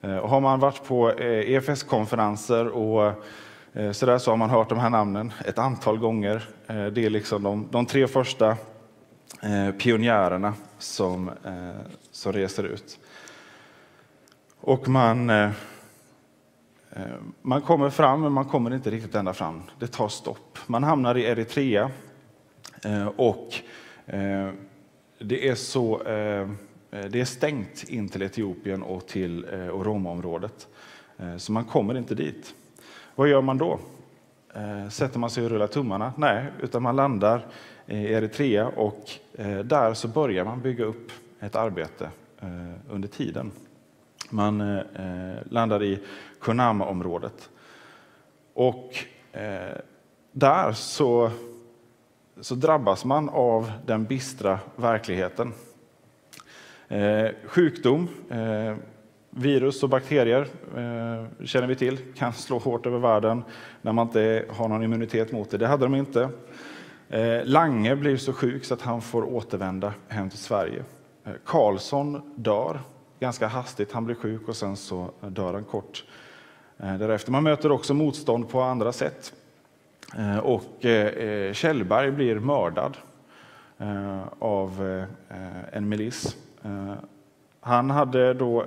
Eh, 0.00 0.16
och 0.16 0.28
har 0.28 0.40
man 0.40 0.60
varit 0.60 0.84
på 0.84 1.10
eh, 1.10 1.50
EFS-konferenser 1.50 2.68
och 2.68 3.12
eh, 3.72 3.92
så, 3.92 4.06
där 4.06 4.18
så 4.18 4.30
har 4.30 4.36
man 4.36 4.50
hört 4.50 4.68
de 4.68 4.78
här 4.78 4.90
namnen 4.90 5.32
ett 5.44 5.58
antal 5.58 5.98
gånger. 5.98 6.48
Eh, 6.66 6.86
det 6.86 7.06
är 7.06 7.10
liksom 7.10 7.42
de, 7.42 7.68
de 7.70 7.86
tre 7.86 8.06
första 8.06 8.48
eh, 9.42 9.70
pionjärerna 9.78 10.54
som, 10.78 11.30
som 12.10 12.32
reser 12.32 12.64
ut. 12.64 12.98
Och 14.60 14.88
man, 14.88 15.30
Eh, 16.92 17.02
man 17.42 17.62
kommer 17.62 17.90
fram, 17.90 18.20
men 18.20 18.32
man 18.32 18.44
kommer 18.44 18.74
inte 18.74 18.90
riktigt 18.90 19.14
ända 19.14 19.32
fram. 19.32 19.62
Det 19.78 19.86
tar 19.86 20.08
stopp. 20.08 20.58
Man 20.66 20.84
hamnar 20.84 21.16
i 21.16 21.24
Eritrea 21.24 21.90
eh, 22.84 23.06
och 23.06 23.54
eh, 24.06 24.50
det 25.18 25.48
är, 25.48 25.54
så, 25.54 26.02
det 26.90 27.20
är 27.20 27.24
stängt 27.24 27.84
in 27.88 28.08
till 28.08 28.22
Etiopien 28.22 28.82
och 28.82 29.06
till 29.06 29.44
Oromaområdet. 29.72 30.68
Så 31.38 31.52
man 31.52 31.64
kommer 31.64 31.98
inte 31.98 32.14
dit. 32.14 32.54
Vad 33.14 33.28
gör 33.28 33.42
man 33.42 33.58
då? 33.58 33.78
Sätter 34.90 35.18
man 35.18 35.30
sig 35.30 35.44
och 35.44 35.50
rullar 35.50 35.66
tummarna? 35.66 36.12
Nej, 36.16 36.44
utan 36.62 36.82
man 36.82 36.96
landar 36.96 37.46
i 37.86 38.12
Eritrea 38.12 38.68
och 38.68 39.10
där 39.64 39.94
så 39.94 40.08
börjar 40.08 40.44
man 40.44 40.60
bygga 40.60 40.84
upp 40.84 41.12
ett 41.40 41.56
arbete 41.56 42.10
under 42.90 43.08
tiden. 43.08 43.50
Man 44.30 44.80
landar 45.50 45.82
i 45.82 45.98
Kunama-området. 46.40 47.50
Och 48.54 48.94
eh, 49.32 49.76
där 50.32 50.72
så 50.72 51.30
så 52.40 52.54
drabbas 52.54 53.04
man 53.04 53.28
av 53.28 53.72
den 53.86 54.04
bistra 54.04 54.58
verkligheten. 54.76 55.52
Eh, 56.88 57.28
sjukdom, 57.46 58.08
eh, 58.30 58.76
virus 59.30 59.82
och 59.82 59.88
bakterier 59.88 60.40
eh, 60.76 61.44
känner 61.46 61.66
vi 61.66 61.74
till, 61.74 61.98
kan 62.16 62.32
slå 62.32 62.58
hårt 62.58 62.86
över 62.86 62.98
världen 62.98 63.44
när 63.82 63.92
man 63.92 64.06
inte 64.06 64.44
har 64.48 64.68
någon 64.68 64.82
immunitet 64.82 65.32
mot 65.32 65.50
det. 65.50 65.58
Det 65.58 65.66
hade 65.66 65.84
de 65.84 65.94
inte. 65.94 66.28
Eh, 67.08 67.44
Lange 67.44 67.96
blir 67.96 68.16
så 68.16 68.32
sjuk 68.32 68.64
så 68.64 68.74
att 68.74 68.82
han 68.82 69.02
får 69.02 69.22
återvända 69.34 69.92
hem 70.08 70.30
till 70.30 70.38
Sverige. 70.38 70.84
Eh, 71.24 71.32
Karlsson 71.44 72.32
dör 72.36 72.80
ganska 73.20 73.46
hastigt, 73.46 73.92
han 73.92 74.04
blir 74.04 74.14
sjuk 74.14 74.48
och 74.48 74.56
sen 74.56 74.76
så 74.76 75.10
dör 75.20 75.54
han 75.54 75.64
kort 75.64 76.04
Eh, 76.82 76.98
därefter. 76.98 77.32
Man 77.32 77.42
möter 77.42 77.72
också 77.72 77.94
motstånd 77.94 78.48
på 78.48 78.62
andra 78.62 78.92
sätt. 78.92 79.32
Eh, 80.16 80.38
och 80.38 80.84
eh, 80.84 81.52
Kjellberg 81.52 82.10
blir 82.10 82.38
mördad 82.38 82.96
av 84.38 85.04
en 85.72 85.88
milis. 85.88 86.36
Han 87.60 87.90
hade 87.90 88.34
då 88.34 88.62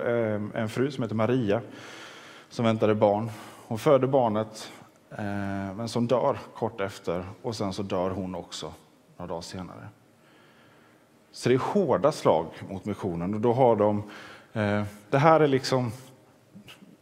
en 0.54 0.68
fru 0.68 0.90
som 0.90 1.02
heter 1.02 1.14
Maria 1.14 1.60
som 2.48 2.64
väntade 2.64 2.94
barn. 2.94 3.30
Hon 3.66 3.78
födde 3.78 4.06
barnet, 4.06 4.72
men 5.76 5.88
som 5.88 6.06
dör 6.06 6.38
kort 6.54 6.80
efter 6.80 7.24
och 7.42 7.56
sen 7.56 7.72
så 7.72 7.82
dör 7.82 8.10
hon 8.10 8.34
också 8.34 8.72
några 9.16 9.28
dagar 9.28 9.40
senare. 9.40 9.88
Så 11.32 11.48
det 11.48 11.54
är 11.54 11.58
hårda 11.58 12.12
slag 12.12 12.46
mot 12.70 12.84
missionen 12.84 13.34
och 13.34 13.40
då 13.40 13.52
har 13.52 13.76
de, 13.76 14.02
det 15.10 15.18
här 15.18 15.40
är 15.40 15.48
liksom 15.48 15.92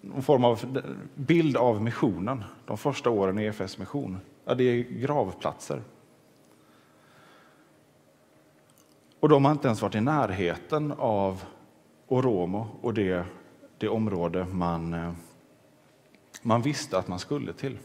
någon 0.03 0.23
form 0.23 0.45
av 0.45 0.83
bild 1.15 1.57
av 1.57 1.83
missionen, 1.83 2.45
de 2.67 2.79
första 2.79 3.11
åren 3.11 3.39
i 3.39 3.45
EFS 3.45 3.79
mission. 3.79 4.19
Ja, 4.45 4.55
det 4.55 4.65
är 4.65 4.83
gravplatser. 4.83 5.83
Och 9.21 9.29
de 9.29 9.45
har 9.45 9.53
inte 9.53 9.69
ens 9.69 9.83
varit 9.83 9.95
i 9.95 10.01
närheten 10.01 10.93
av 10.99 11.43
Oromo 12.09 12.67
och 12.81 12.95
det, 12.95 13.25
det 13.79 13.89
område 13.89 14.45
man, 14.45 14.95
eh, 14.95 15.13
man 16.43 16.63
visste 16.63 16.99
att 16.99 17.09
man 17.09 17.19
skulle 17.19 17.53
till. 17.53 17.79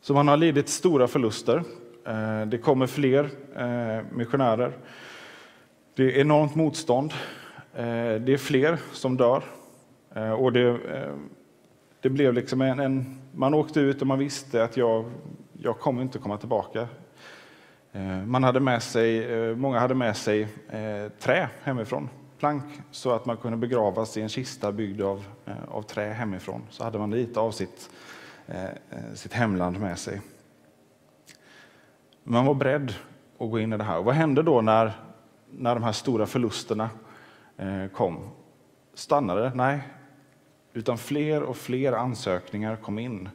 Så 0.00 0.14
man 0.14 0.28
har 0.28 0.36
lidit 0.36 0.68
stora 0.68 1.08
förluster. 1.08 1.64
Eh, 2.06 2.46
det 2.46 2.58
kommer 2.58 2.86
fler 2.86 3.30
eh, 3.56 4.04
missionärer. 4.12 4.78
Det 5.94 6.02
är 6.02 6.20
enormt 6.20 6.54
motstånd. 6.54 7.12
Eh, 7.74 8.20
det 8.20 8.32
är 8.32 8.38
fler 8.38 8.78
som 8.92 9.16
dör. 9.16 9.42
Eh, 10.14 10.30
och 10.30 10.52
det, 10.52 10.68
eh, 10.68 11.14
det 12.00 12.10
blev 12.10 12.34
liksom 12.34 12.60
en, 12.60 12.80
en, 12.80 13.18
man 13.34 13.54
åkte 13.54 13.80
ut 13.80 14.00
och 14.00 14.06
man 14.06 14.18
visste 14.18 14.64
att 14.64 14.76
jag, 14.76 15.04
jag 15.52 15.78
kommer 15.78 16.02
inte 16.02 16.18
komma 16.18 16.36
tillbaka. 16.36 16.88
Man 18.26 18.44
hade 18.44 18.60
med 18.60 18.82
sig, 18.82 19.26
många 19.54 19.78
hade 19.78 19.94
med 19.94 20.16
sig 20.16 20.48
trä 21.18 21.48
hemifrån, 21.62 22.08
plank, 22.38 22.64
så 22.90 23.10
att 23.10 23.26
man 23.26 23.36
kunde 23.36 23.56
begravas 23.56 24.16
i 24.16 24.20
en 24.20 24.28
kista 24.28 24.72
byggd 24.72 25.02
av, 25.02 25.24
av 25.68 25.82
trä 25.82 26.12
hemifrån. 26.12 26.62
Så 26.70 26.84
hade 26.84 26.98
man 26.98 27.10
lite 27.10 27.40
av 27.40 27.50
sitt, 27.50 27.90
sitt 29.14 29.32
hemland 29.32 29.80
med 29.80 29.98
sig. 29.98 30.20
Man 32.22 32.46
var 32.46 32.54
beredd 32.54 32.94
att 33.38 33.50
gå 33.50 33.60
in 33.60 33.72
i 33.72 33.76
det 33.76 33.84
här. 33.84 33.98
Och 33.98 34.04
vad 34.04 34.14
hände 34.14 34.42
då 34.42 34.60
när, 34.60 34.92
när 35.50 35.74
de 35.74 35.84
här 35.84 35.92
stora 35.92 36.26
förlusterna 36.26 36.90
Eh, 37.58 37.88
kom? 37.92 38.30
Stannade? 38.94 39.52
Nej, 39.54 39.80
utan 40.72 40.98
fler 40.98 41.42
och 41.42 41.56
fler 41.56 41.92
ansökningar 41.92 42.76
kom 42.76 42.98
in. 42.98 43.28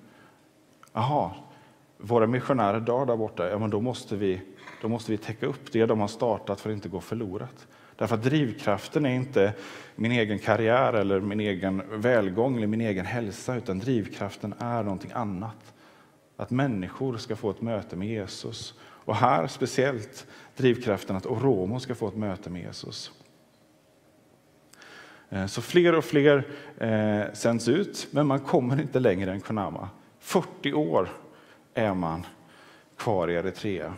Jaha, 0.93 1.31
våra 1.97 2.27
missionärer 2.27 2.79
dör 2.79 3.05
där 3.05 3.17
borta, 3.17 3.49
ja, 3.49 3.59
men 3.59 3.69
då 3.69 3.81
måste, 3.81 4.15
vi, 4.15 4.41
då 4.81 4.87
måste 4.87 5.11
vi 5.11 5.17
täcka 5.17 5.45
upp 5.45 5.71
det 5.71 5.85
de 5.85 5.99
har 5.99 6.07
startat 6.07 6.61
för 6.61 6.69
att 6.69 6.73
inte 6.73 6.89
gå 6.89 7.01
förlorat. 7.01 7.67
Därför 7.95 8.15
att 8.15 8.23
drivkraften 8.23 9.05
är 9.05 9.15
inte 9.15 9.53
min 9.95 10.11
egen 10.11 10.39
karriär 10.39 10.93
eller 10.93 11.19
min 11.19 11.39
egen 11.39 11.83
välgång 12.01 12.57
eller 12.57 12.67
min 12.67 12.81
egen 12.81 13.05
hälsa, 13.05 13.55
utan 13.55 13.79
drivkraften 13.79 14.53
är 14.59 14.83
någonting 14.83 15.11
annat. 15.13 15.73
Att 16.37 16.51
människor 16.51 17.17
ska 17.17 17.35
få 17.35 17.49
ett 17.49 17.61
möte 17.61 17.95
med 17.95 18.07
Jesus. 18.07 18.73
Och 18.81 19.15
här 19.15 19.47
speciellt 19.47 20.27
drivkraften 20.55 21.15
att 21.15 21.25
Oromo 21.25 21.79
ska 21.79 21.95
få 21.95 22.07
ett 22.07 22.17
möte 22.17 22.49
med 22.49 22.61
Jesus. 22.61 23.11
Eh, 25.33 25.45
så 25.45 25.61
fler 25.61 25.95
och 25.95 26.05
fler 26.05 26.47
eh, 26.77 27.33
sänds 27.33 27.67
ut, 27.67 28.07
men 28.11 28.27
man 28.27 28.39
kommer 28.39 28.81
inte 28.81 28.99
längre 28.99 29.31
än 29.31 29.41
Konama. 29.41 29.89
40 30.19 30.73
år 30.73 31.09
är 31.73 31.93
man 31.93 32.25
kvar 32.97 33.27
i 33.27 33.35
Eritrea. 33.35 33.93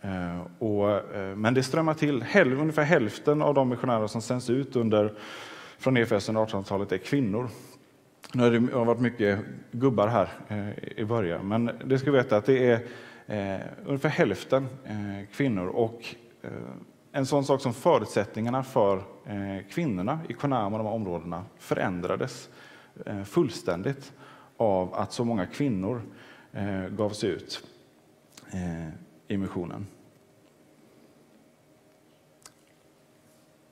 Eh, 0.00 0.40
och, 0.58 1.14
eh, 1.16 1.36
men 1.36 1.54
det 1.54 1.62
strömmar 1.62 1.94
till. 1.94 2.24
Ungefär 2.34 2.82
hälften 2.82 3.42
av 3.42 3.54
de 3.54 3.68
missionärer 3.68 4.06
som 4.06 4.22
sänds 4.22 4.50
ut 4.50 4.76
under, 4.76 5.14
från 5.78 5.96
EFS 5.96 6.28
under 6.28 6.46
1800-talet 6.46 6.92
är 6.92 6.98
kvinnor. 6.98 7.48
Nu 8.32 8.42
har 8.42 8.50
det 8.50 8.58
varit 8.84 9.00
mycket 9.00 9.38
gubbar 9.70 10.08
här 10.08 10.28
eh, 10.48 10.98
i 10.98 11.04
början, 11.04 11.48
men 11.48 11.70
det 11.84 11.98
ska 11.98 12.10
vi 12.10 12.16
veta 12.16 12.36
att 12.36 12.46
det 12.46 12.70
är 12.70 12.80
eh, 13.26 13.60
ungefär 13.86 14.08
hälften 14.08 14.68
kvinnor. 15.32 15.66
Och 15.66 16.14
en 17.16 17.26
sån 17.26 17.44
sak 17.44 17.60
som 17.60 17.74
förutsättningarna 17.74 18.62
för 18.62 18.96
eh, 18.96 19.66
kvinnorna 19.70 20.20
i 20.28 20.32
Konama 20.32 20.76
och 20.76 20.84
de 20.84 20.86
här 20.86 20.94
områdena 20.94 21.44
förändrades 21.58 22.48
eh, 23.06 23.22
fullständigt 23.22 24.12
av 24.56 24.94
att 24.94 25.12
så 25.12 25.24
många 25.24 25.46
kvinnor 25.46 26.02
eh, 26.52 26.86
gavs 26.88 27.24
ut 27.24 27.66
i 29.28 29.36
missionen. 29.36 29.86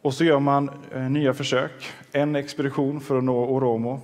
Och 0.02 0.14
så 0.14 0.24
gör 0.24 0.40
man 0.40 0.70
nya 1.10 1.34
försök. 1.34 1.86
En 2.12 2.36
expedition 2.36 3.00
för 3.00 3.18
att 3.18 3.24
nå 3.24 3.46
Oromo, 3.46 4.00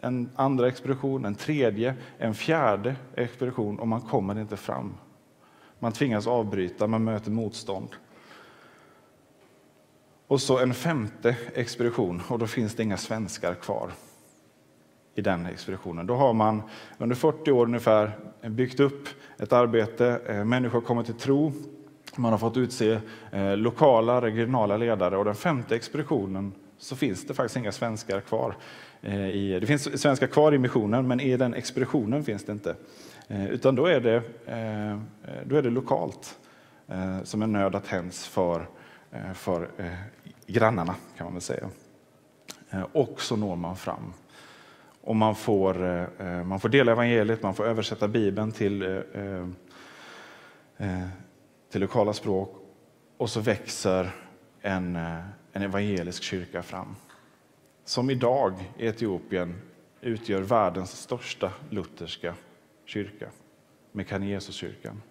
en 0.00 0.30
andra 0.36 0.68
expedition, 0.68 1.24
en 1.24 1.34
tredje, 1.34 1.94
en 2.18 2.34
fjärde 2.34 2.96
expedition 3.14 3.78
och 3.78 3.88
man 3.88 4.00
kommer 4.00 4.40
inte 4.40 4.56
fram. 4.56 4.94
Man 5.78 5.92
tvingas 5.92 6.26
avbryta, 6.26 6.86
man 6.86 7.04
möter 7.04 7.30
motstånd. 7.30 7.88
Och 10.30 10.40
så 10.40 10.58
en 10.58 10.74
femte 10.74 11.36
expedition 11.54 12.22
och 12.28 12.38
då 12.38 12.46
finns 12.46 12.74
det 12.74 12.82
inga 12.82 12.96
svenskar 12.96 13.54
kvar 13.54 13.90
i 15.14 15.20
den 15.20 15.46
expeditionen. 15.46 16.06
Då 16.06 16.14
har 16.14 16.32
man 16.32 16.62
under 16.98 17.16
40 17.16 17.52
år 17.52 17.66
ungefär 17.66 18.12
byggt 18.42 18.80
upp 18.80 19.08
ett 19.38 19.52
arbete, 19.52 20.20
eh, 20.26 20.44
människor 20.44 20.80
har 20.80 20.86
kommit 20.86 21.06
till 21.06 21.14
tro, 21.14 21.52
man 22.16 22.32
har 22.32 22.38
fått 22.38 22.56
utse 22.56 23.00
eh, 23.32 23.56
lokala, 23.56 24.20
regionala 24.20 24.76
ledare 24.76 25.16
och 25.16 25.24
den 25.24 25.34
femte 25.34 25.76
expeditionen 25.76 26.52
så 26.78 26.96
finns 26.96 27.26
det 27.26 27.34
faktiskt 27.34 27.56
inga 27.56 27.72
svenskar 27.72 28.20
kvar. 28.20 28.56
Eh, 29.02 29.12
det 29.60 29.66
finns 29.66 30.00
svenskar 30.00 30.26
kvar 30.26 30.54
i 30.54 30.58
missionen, 30.58 31.08
men 31.08 31.20
i 31.20 31.36
den 31.36 31.54
expeditionen 31.54 32.24
finns 32.24 32.44
det 32.44 32.52
inte. 32.52 32.74
Utan 33.28 33.74
då 33.74 33.86
är 33.86 34.00
det, 34.00 34.22
då 35.44 35.56
är 35.56 35.62
det 35.62 35.70
lokalt 35.70 36.38
som 37.24 37.42
en 37.42 37.52
nöd 37.52 37.74
att 37.74 37.84
tänds 37.84 38.26
för, 38.26 38.66
Eh, 39.12 39.32
för 39.32 39.70
eh, 39.76 39.92
grannarna, 40.46 40.94
kan 41.16 41.24
man 41.24 41.32
väl 41.32 41.42
säga. 41.42 41.70
Eh, 42.70 42.82
och 42.92 43.20
så 43.22 43.36
når 43.36 43.56
man 43.56 43.76
fram. 43.76 44.12
Och 45.02 45.16
man 45.16 45.34
får, 45.34 45.74
man 46.44 46.60
får 46.60 46.68
dela 46.68 46.92
evangeliet, 46.92 47.42
man 47.42 47.54
får 47.54 47.66
översätta 47.66 48.08
Bibeln 48.08 48.52
till, 48.52 49.02
till 51.70 51.80
lokala 51.80 52.12
språk 52.12 52.56
och 53.16 53.30
så 53.30 53.40
växer 53.40 54.10
en, 54.60 54.96
en 55.52 55.62
evangelisk 55.62 56.22
kyrka 56.22 56.62
fram. 56.62 56.96
Som 57.84 58.10
idag 58.10 58.54
i 58.78 58.86
Etiopien 58.86 59.54
utgör 60.00 60.42
världens 60.42 60.90
största 60.90 61.52
lutherska 61.70 62.34
kyrka, 62.84 63.30
Mekaniesuskyrkan. 63.92 65.02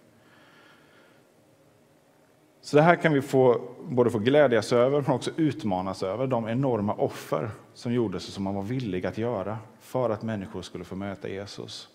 Så 2.62 2.76
det 2.76 2.82
här 2.82 2.96
kan 2.96 3.12
vi 3.12 3.22
få, 3.22 3.60
både 3.88 4.10
få 4.10 4.18
glädjas 4.18 4.72
över 4.72 5.00
men 5.00 5.10
också 5.10 5.30
utmanas 5.36 6.02
över, 6.02 6.26
de 6.26 6.48
enorma 6.48 6.94
offer 6.94 7.50
som 7.74 7.92
gjordes 7.92 8.28
och 8.28 8.34
som 8.34 8.44
man 8.44 8.54
var 8.54 8.62
villig 8.62 9.06
att 9.06 9.18
göra 9.18 9.58
för 9.80 10.10
att 10.10 10.22
människor 10.22 10.62
skulle 10.62 10.84
få 10.84 10.96
möta 10.96 11.28
Jesus. 11.28 11.88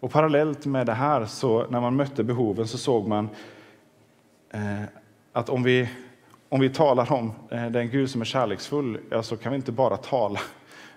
Och 0.00 0.10
parallellt 0.10 0.66
med 0.66 0.86
det 0.86 0.92
här, 0.92 1.24
så 1.26 1.66
när 1.70 1.80
man 1.80 1.96
mötte 1.96 2.24
behoven, 2.24 2.68
så 2.68 2.78
såg 2.78 3.08
man 3.08 3.28
eh, 4.50 4.82
att 5.32 5.48
om 5.48 5.62
vi, 5.62 5.88
om 6.48 6.60
vi 6.60 6.70
talar 6.70 7.12
om 7.12 7.32
eh, 7.50 7.66
den 7.66 7.90
Gud 7.90 8.10
som 8.10 8.20
är 8.20 8.24
kärleksfull, 8.24 8.98
ja, 9.10 9.22
så 9.22 9.36
kan 9.36 9.52
vi 9.52 9.56
inte 9.56 9.72
bara 9.72 9.96
tala, 9.96 10.40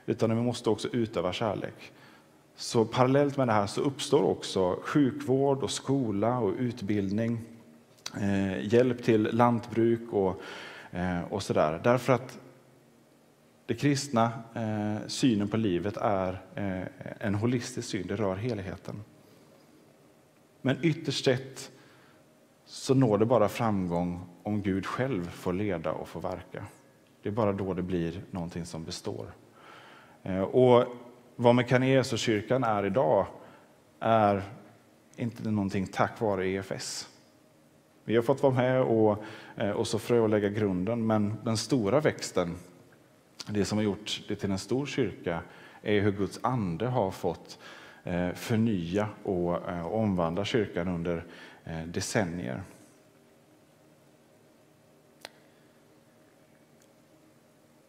utan 0.05 0.36
vi 0.36 0.41
måste 0.41 0.69
också 0.69 0.88
utöva 0.91 1.33
kärlek. 1.33 1.91
Så 2.55 2.86
parallellt 2.86 3.38
med 3.38 3.47
det 3.47 3.53
här 3.53 3.67
så 3.67 3.81
uppstår 3.81 4.23
också 4.23 4.79
sjukvård 4.83 5.63
och 5.63 5.71
skola 5.71 6.39
och 6.39 6.53
utbildning 6.57 7.39
Eh, 8.21 8.73
hjälp 8.73 9.04
till 9.04 9.23
lantbruk 9.23 10.13
och, 10.13 10.41
eh, 10.91 11.21
och 11.23 11.43
sådär. 11.43 11.82
Därför 11.84 12.13
att 12.13 12.39
det 13.65 13.76
kristna 13.76 14.32
eh, 14.54 15.08
synen 15.08 15.47
på 15.47 15.58
livet 15.58 15.97
är 15.97 16.41
eh, 16.56 16.88
en 17.19 17.36
holistisk 17.36 17.89
syn, 17.89 18.08
det 18.08 18.15
rör 18.15 18.36
helheten. 18.36 19.04
Men 20.62 20.78
ytterst 20.82 21.26
sett 21.26 21.71
så 22.65 22.93
når 22.93 23.17
det 23.17 23.26
bara 23.26 23.49
framgång 23.49 24.30
om 24.43 24.62
Gud 24.62 24.86
själv 24.86 25.30
får 25.30 25.54
leda 25.54 25.91
och 25.91 26.08
får 26.08 26.21
verka. 26.21 26.65
Det 27.23 27.30
är 27.30 27.34
bara 27.34 27.54
då 27.54 27.73
det 27.73 27.82
blir 27.82 28.21
någonting 28.32 28.65
som 28.65 28.84
består. 28.84 29.34
Eh, 30.23 30.41
och 30.41 30.86
vad 31.36 31.56
Mekanesuskyrkan 31.56 32.63
är 32.63 32.86
idag 32.86 33.26
är 33.99 34.43
inte 35.15 35.52
någonting 35.52 35.88
tack 35.88 36.21
vare 36.21 36.47
EFS. 36.47 37.10
Vi 38.05 38.15
har 38.15 38.23
fått 38.23 38.43
vara 38.43 38.53
med 38.53 38.81
och, 38.81 39.23
eh, 39.57 39.69
och 39.69 39.87
så 39.87 39.99
frö 39.99 40.19
och 40.19 40.29
lägga 40.29 40.49
grunden, 40.49 41.07
men 41.07 41.33
den 41.43 41.57
stora 41.57 41.99
växten, 41.99 42.55
det 43.47 43.65
som 43.65 43.77
har 43.77 43.85
gjort 43.85 44.21
det 44.27 44.35
till 44.35 44.51
en 44.51 44.59
stor 44.59 44.85
kyrka, 44.85 45.41
är 45.81 46.01
hur 46.01 46.11
Guds 46.11 46.39
ande 46.43 46.87
har 46.87 47.11
fått 47.11 47.59
eh, 48.03 48.29
förnya 48.33 49.01
eh, 49.25 49.85
och 49.85 49.99
omvandla 49.99 50.45
kyrkan 50.45 50.87
under 50.87 51.25
decennier. 51.85 52.63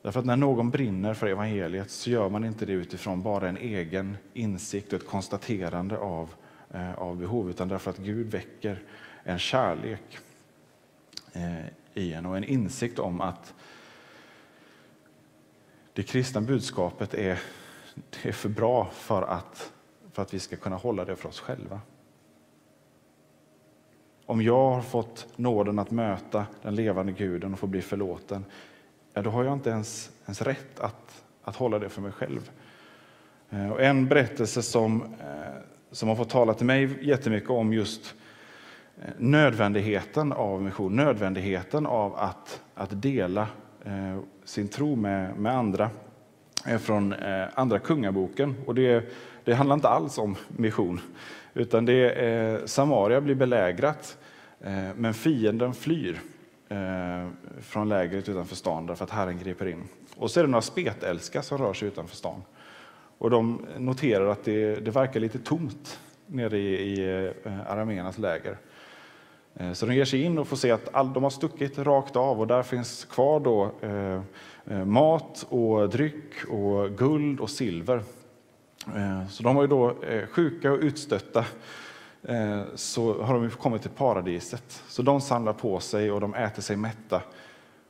Därför 0.02 0.20
att 0.20 0.26
när 0.26 0.36
någon 0.36 0.70
brinner 0.70 1.14
för 1.14 1.26
evangeliet 1.26 1.90
så 1.90 2.10
gör 2.10 2.28
man 2.28 2.44
inte 2.44 2.66
det 2.66 2.72
utifrån 2.72 3.22
bara 3.22 3.48
en 3.48 3.56
egen 3.56 4.16
insikt 4.34 4.92
och 4.92 5.00
ett 5.00 5.08
konstaterande 5.08 5.98
av, 5.98 6.34
av 6.96 7.16
behov, 7.16 7.50
utan 7.50 7.68
därför 7.68 7.90
att 7.90 7.98
Gud 7.98 8.26
väcker 8.26 8.82
en 9.24 9.38
kärlek 9.38 10.18
eh, 11.32 11.66
i 11.94 12.12
en 12.12 12.26
och 12.26 12.36
en 12.36 12.44
insikt 12.44 12.98
om 12.98 13.20
att 13.20 13.54
det 15.92 16.02
kristna 16.02 16.40
budskapet 16.40 17.14
är, 17.14 17.40
det 17.94 18.28
är 18.28 18.32
för 18.32 18.48
bra 18.48 18.90
för 18.92 19.22
att, 19.22 19.72
för 20.12 20.22
att 20.22 20.34
vi 20.34 20.38
ska 20.38 20.56
kunna 20.56 20.76
hålla 20.76 21.04
det 21.04 21.16
för 21.16 21.28
oss 21.28 21.40
själva. 21.40 21.80
Om 24.26 24.42
jag 24.42 24.70
har 24.70 24.82
fått 24.82 25.26
nåden 25.36 25.78
att 25.78 25.90
möta 25.90 26.46
den 26.62 26.74
levande 26.74 27.12
guden 27.12 27.52
och 27.52 27.58
få 27.58 27.66
bli 27.66 27.82
förlåten, 27.82 28.44
ja, 29.12 29.22
då 29.22 29.30
har 29.30 29.44
jag 29.44 29.52
inte 29.52 29.70
ens, 29.70 30.10
ens 30.24 30.42
rätt 30.42 30.80
att, 30.80 31.24
att 31.42 31.56
hålla 31.56 31.78
det 31.78 31.88
för 31.88 32.02
mig 32.02 32.12
själv. 32.12 32.50
Eh, 33.50 33.70
och 33.70 33.82
en 33.82 34.08
berättelse 34.08 34.62
som, 34.62 35.02
eh, 35.02 35.62
som 35.90 36.08
har 36.08 36.16
fått 36.16 36.30
tala 36.30 36.54
till 36.54 36.66
mig 36.66 37.08
jättemycket 37.08 37.50
om 37.50 37.72
just 37.72 38.14
nödvändigheten 39.18 40.32
av 40.32 40.62
mission, 40.62 40.96
nödvändigheten 40.96 41.86
av 41.86 42.16
att, 42.16 42.62
att 42.74 43.02
dela 43.02 43.46
eh, 43.84 44.18
sin 44.44 44.68
tro 44.68 44.96
med, 44.96 45.36
med 45.36 45.56
andra 45.56 45.90
är 46.64 46.78
från 46.78 47.12
eh, 47.12 47.46
Andra 47.54 47.78
Kungaboken. 47.78 48.54
Och 48.66 48.74
det, 48.74 49.14
det 49.44 49.54
handlar 49.54 49.74
inte 49.74 49.88
alls 49.88 50.18
om 50.18 50.36
mission, 50.48 51.00
utan 51.54 51.84
det 51.84 52.10
är 52.10 52.66
Samaria 52.66 53.20
blir 53.20 53.34
belägrat, 53.34 54.18
eh, 54.60 54.88
men 54.96 55.14
fienden 55.14 55.74
flyr 55.74 56.20
från 57.60 57.88
lägret 57.88 58.28
utanför 58.28 58.56
stan 58.56 58.86
därför 58.86 59.04
att 59.04 59.10
Herren 59.10 59.38
griper 59.38 59.66
in. 59.66 59.82
Och 60.16 60.30
så 60.30 60.40
är 60.40 60.44
det 60.44 60.50
några 60.50 60.62
spetälska 60.62 61.42
som 61.42 61.58
rör 61.58 61.72
sig 61.72 61.88
utanför 61.88 62.16
stan. 62.16 62.42
Och 63.18 63.30
de 63.30 63.66
noterar 63.78 64.26
att 64.26 64.44
det, 64.44 64.74
det 64.74 64.90
verkar 64.90 65.20
lite 65.20 65.38
tomt 65.38 66.00
nere 66.26 66.58
i, 66.58 67.00
i 67.00 67.32
arameernas 67.66 68.18
läger. 68.18 68.56
Eh, 69.56 69.72
så 69.72 69.86
de 69.86 69.94
ger 69.94 70.04
sig 70.04 70.22
in 70.22 70.38
och 70.38 70.48
får 70.48 70.56
se 70.56 70.70
att 70.70 70.94
all, 70.94 71.12
de 71.12 71.22
har 71.22 71.30
stuckit 71.30 71.78
rakt 71.78 72.16
av 72.16 72.40
och 72.40 72.46
där 72.46 72.62
finns 72.62 73.04
kvar 73.04 73.40
då 73.40 73.70
eh, 73.80 74.20
eh, 74.66 74.84
mat 74.84 75.46
och 75.48 75.88
dryck 75.88 76.44
och 76.48 76.90
guld 76.90 77.40
och 77.40 77.50
silver. 77.50 78.02
Så 79.30 79.42
de 79.42 79.56
var 79.56 79.62
ju 79.62 79.68
då 79.68 79.94
sjuka 80.30 80.72
och 80.72 80.78
utstötta. 80.78 81.44
Så 82.74 83.22
har 83.22 83.34
de 83.34 83.50
kommit 83.50 83.82
till 83.82 83.90
paradiset. 83.90 84.82
Så 84.88 85.02
de 85.02 85.20
samlar 85.20 85.52
på 85.52 85.80
sig 85.80 86.10
och 86.10 86.20
de 86.20 86.34
äter 86.34 86.62
sig 86.62 86.76
mätta. 86.76 87.22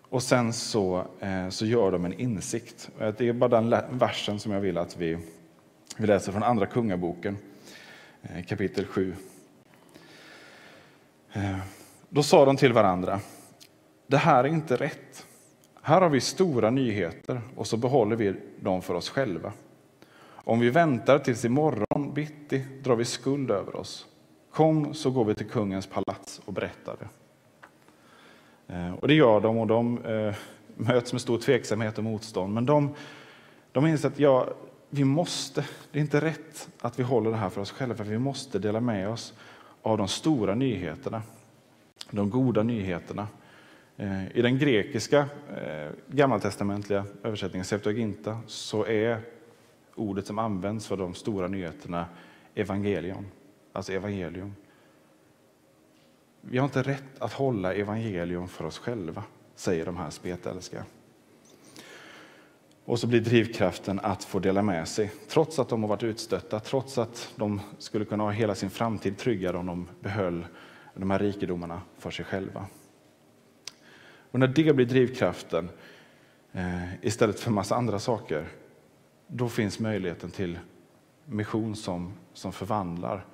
Och 0.09 0.23
sen 0.23 0.53
så, 0.53 1.05
så 1.51 1.67
gör 1.67 1.93
de 1.93 2.05
en 2.05 2.13
insikt. 2.13 2.91
Det 2.99 3.29
är 3.29 3.33
bara 3.33 3.61
den 3.61 3.77
versen 3.91 4.41
som 4.41 4.53
jag 4.53 4.61
vill 4.61 4.79
att 4.79 4.97
vi, 4.97 5.19
vi 5.97 6.07
läser 6.07 6.33
från 6.33 6.43
Andra 6.43 6.67
Kungaboken, 6.67 7.37
kapitel 8.47 8.87
7. 8.87 9.15
Eh, 11.37 11.59
då 12.09 12.23
sa 12.23 12.45
de 12.45 12.57
till 12.57 12.73
varandra, 12.73 13.21
det 14.07 14.17
här 14.17 14.45
är 14.45 14.49
inte 14.49 14.77
rätt. 14.77 15.27
Här 15.83 16.01
har 16.01 16.09
vi 16.09 16.21
stora 16.21 16.71
nyheter 16.71 17.41
och 17.57 17.67
så 17.67 17.77
behåller 17.77 18.17
vi 18.17 18.35
dem 18.61 18.83
för 18.83 18.95
oss 18.95 19.11
själva. 19.11 19.53
Om 20.27 20.61
vi 20.61 20.71
väntar 20.71 21.19
tills 21.19 21.45
imorgon 21.45 22.15
bitti 22.15 22.65
drar 22.83 22.97
vi 22.97 23.05
skuld 23.05 23.51
över 23.51 23.77
oss. 23.77 24.07
Kom 24.51 24.95
så 24.95 25.11
går 25.11 25.25
vi 25.25 25.35
till 25.35 25.49
kungens 25.49 25.87
palats 25.87 26.41
och 26.45 26.53
berättar 26.53 26.97
det. 26.99 27.09
Eh, 28.75 28.95
och 28.95 29.09
det 29.09 29.15
gör 29.15 29.41
de 29.41 29.59
och 29.59 29.67
de 29.67 30.05
eh, 30.05 30.35
möts 30.77 31.13
med 31.13 31.21
stor 31.21 31.39
tveksamhet 31.39 31.99
och 31.99 32.05
motstånd. 32.05 32.55
Men 32.55 32.67
de, 32.67 32.95
de 33.73 33.87
inser 33.87 34.09
att 34.09 34.19
ja, 34.19 34.49
vi 34.91 35.05
måste, 35.05 35.65
det 35.93 35.99
är 35.99 36.01
inte 36.01 36.21
rätt 36.21 36.69
att 36.81 36.99
vi 36.99 37.03
håller 37.03 37.31
det 37.31 37.37
här 37.37 37.51
för 37.51 37.61
oss 37.61 37.71
själva, 37.71 37.95
för 37.95 38.05
vi 38.05 38.19
måste 38.19 38.59
dela 38.59 38.81
med 38.81 39.09
oss 39.09 39.35
av 39.85 39.99
de 39.99 40.09
stora 40.09 40.55
nyheterna, 40.55 41.23
de 42.11 42.31
goda 42.31 42.63
nyheterna. 42.63 43.29
Eh, 43.97 44.37
I 44.37 44.43
den 44.43 44.59
grekiska 44.59 45.19
eh, 45.57 45.91
gammaltestamentliga 46.09 47.05
översättningen, 47.23 47.65
Septuaginta, 47.65 48.39
så 48.47 48.87
är 48.87 49.21
ordet 49.95 50.27
som 50.27 50.39
används 50.39 50.87
för 50.87 50.97
de 50.97 51.15
stora 51.15 51.49
nyheterna 51.49 52.07
evangelion, 52.55 53.27
alltså 53.73 53.93
evangelium. 53.93 54.55
Vi 56.41 56.59
har 56.59 56.65
inte 56.65 56.83
rätt 56.83 57.19
att 57.19 57.33
hålla 57.33 57.75
evangelium 57.75 58.49
för 58.49 58.65
oss 58.65 58.79
själva, 58.79 59.25
säger 59.55 59.85
de 59.85 59.97
här 59.97 60.11
spetälska. 60.11 60.85
Och 62.85 62.99
så 62.99 63.07
blir 63.07 63.21
drivkraften 63.21 64.01
att 64.03 64.25
få 64.25 64.39
dela 64.39 64.63
med 64.63 64.89
sig, 64.89 65.13
trots 65.29 65.59
att 65.59 65.69
de 65.69 65.83
har 65.83 65.89
varit 65.89 66.03
utstötta, 66.03 66.61
trots 66.61 66.99
att 66.99 67.33
de 67.37 67.61
skulle 67.79 68.05
kunna 68.05 68.25
ha 68.25 68.31
hela 68.31 68.55
sin 68.55 68.71
framtid 68.71 69.19
tryggad 69.19 69.57
om 69.57 69.67
de 69.67 69.89
behöll 70.01 70.47
de 70.95 71.11
här 71.11 71.19
rikedomarna 71.19 71.83
för 71.99 72.11
sig 72.11 72.25
själva. 72.25 72.67
Och 74.31 74.39
när 74.39 74.47
det 74.47 74.75
blir 74.75 74.87
drivkraften 74.87 75.69
eh, 76.53 76.95
istället 77.05 77.41
för 77.41 77.51
massa 77.51 77.77
andra 77.77 77.99
saker, 77.99 78.49
då 79.27 79.49
finns 79.49 79.79
möjligheten 79.79 80.31
till 80.31 80.59
mission 81.25 81.77
som, 81.77 82.13
som 82.33 82.53
förvandlar 82.53 83.25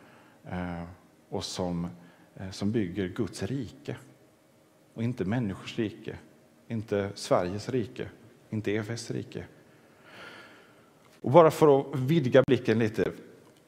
eh, 0.45 0.85
och 1.29 1.45
som 1.45 1.89
Eh, 2.41 2.51
som 2.51 2.73
bygger 2.73 3.09
Guds 3.09 3.43
rike. 3.43 3.97
Och 4.95 5.03
inte 5.03 5.25
människors 5.25 5.79
rike, 5.79 6.17
inte 6.69 7.11
Sveriges 7.15 7.69
rike, 7.69 8.09
inte 8.51 8.73
EFS 8.73 9.11
rike. 9.11 9.45
Och 11.21 11.31
bara 11.31 11.51
för 11.51 11.81
att 11.81 11.87
vidga 11.95 12.43
blicken 12.47 12.79
lite 12.79 13.11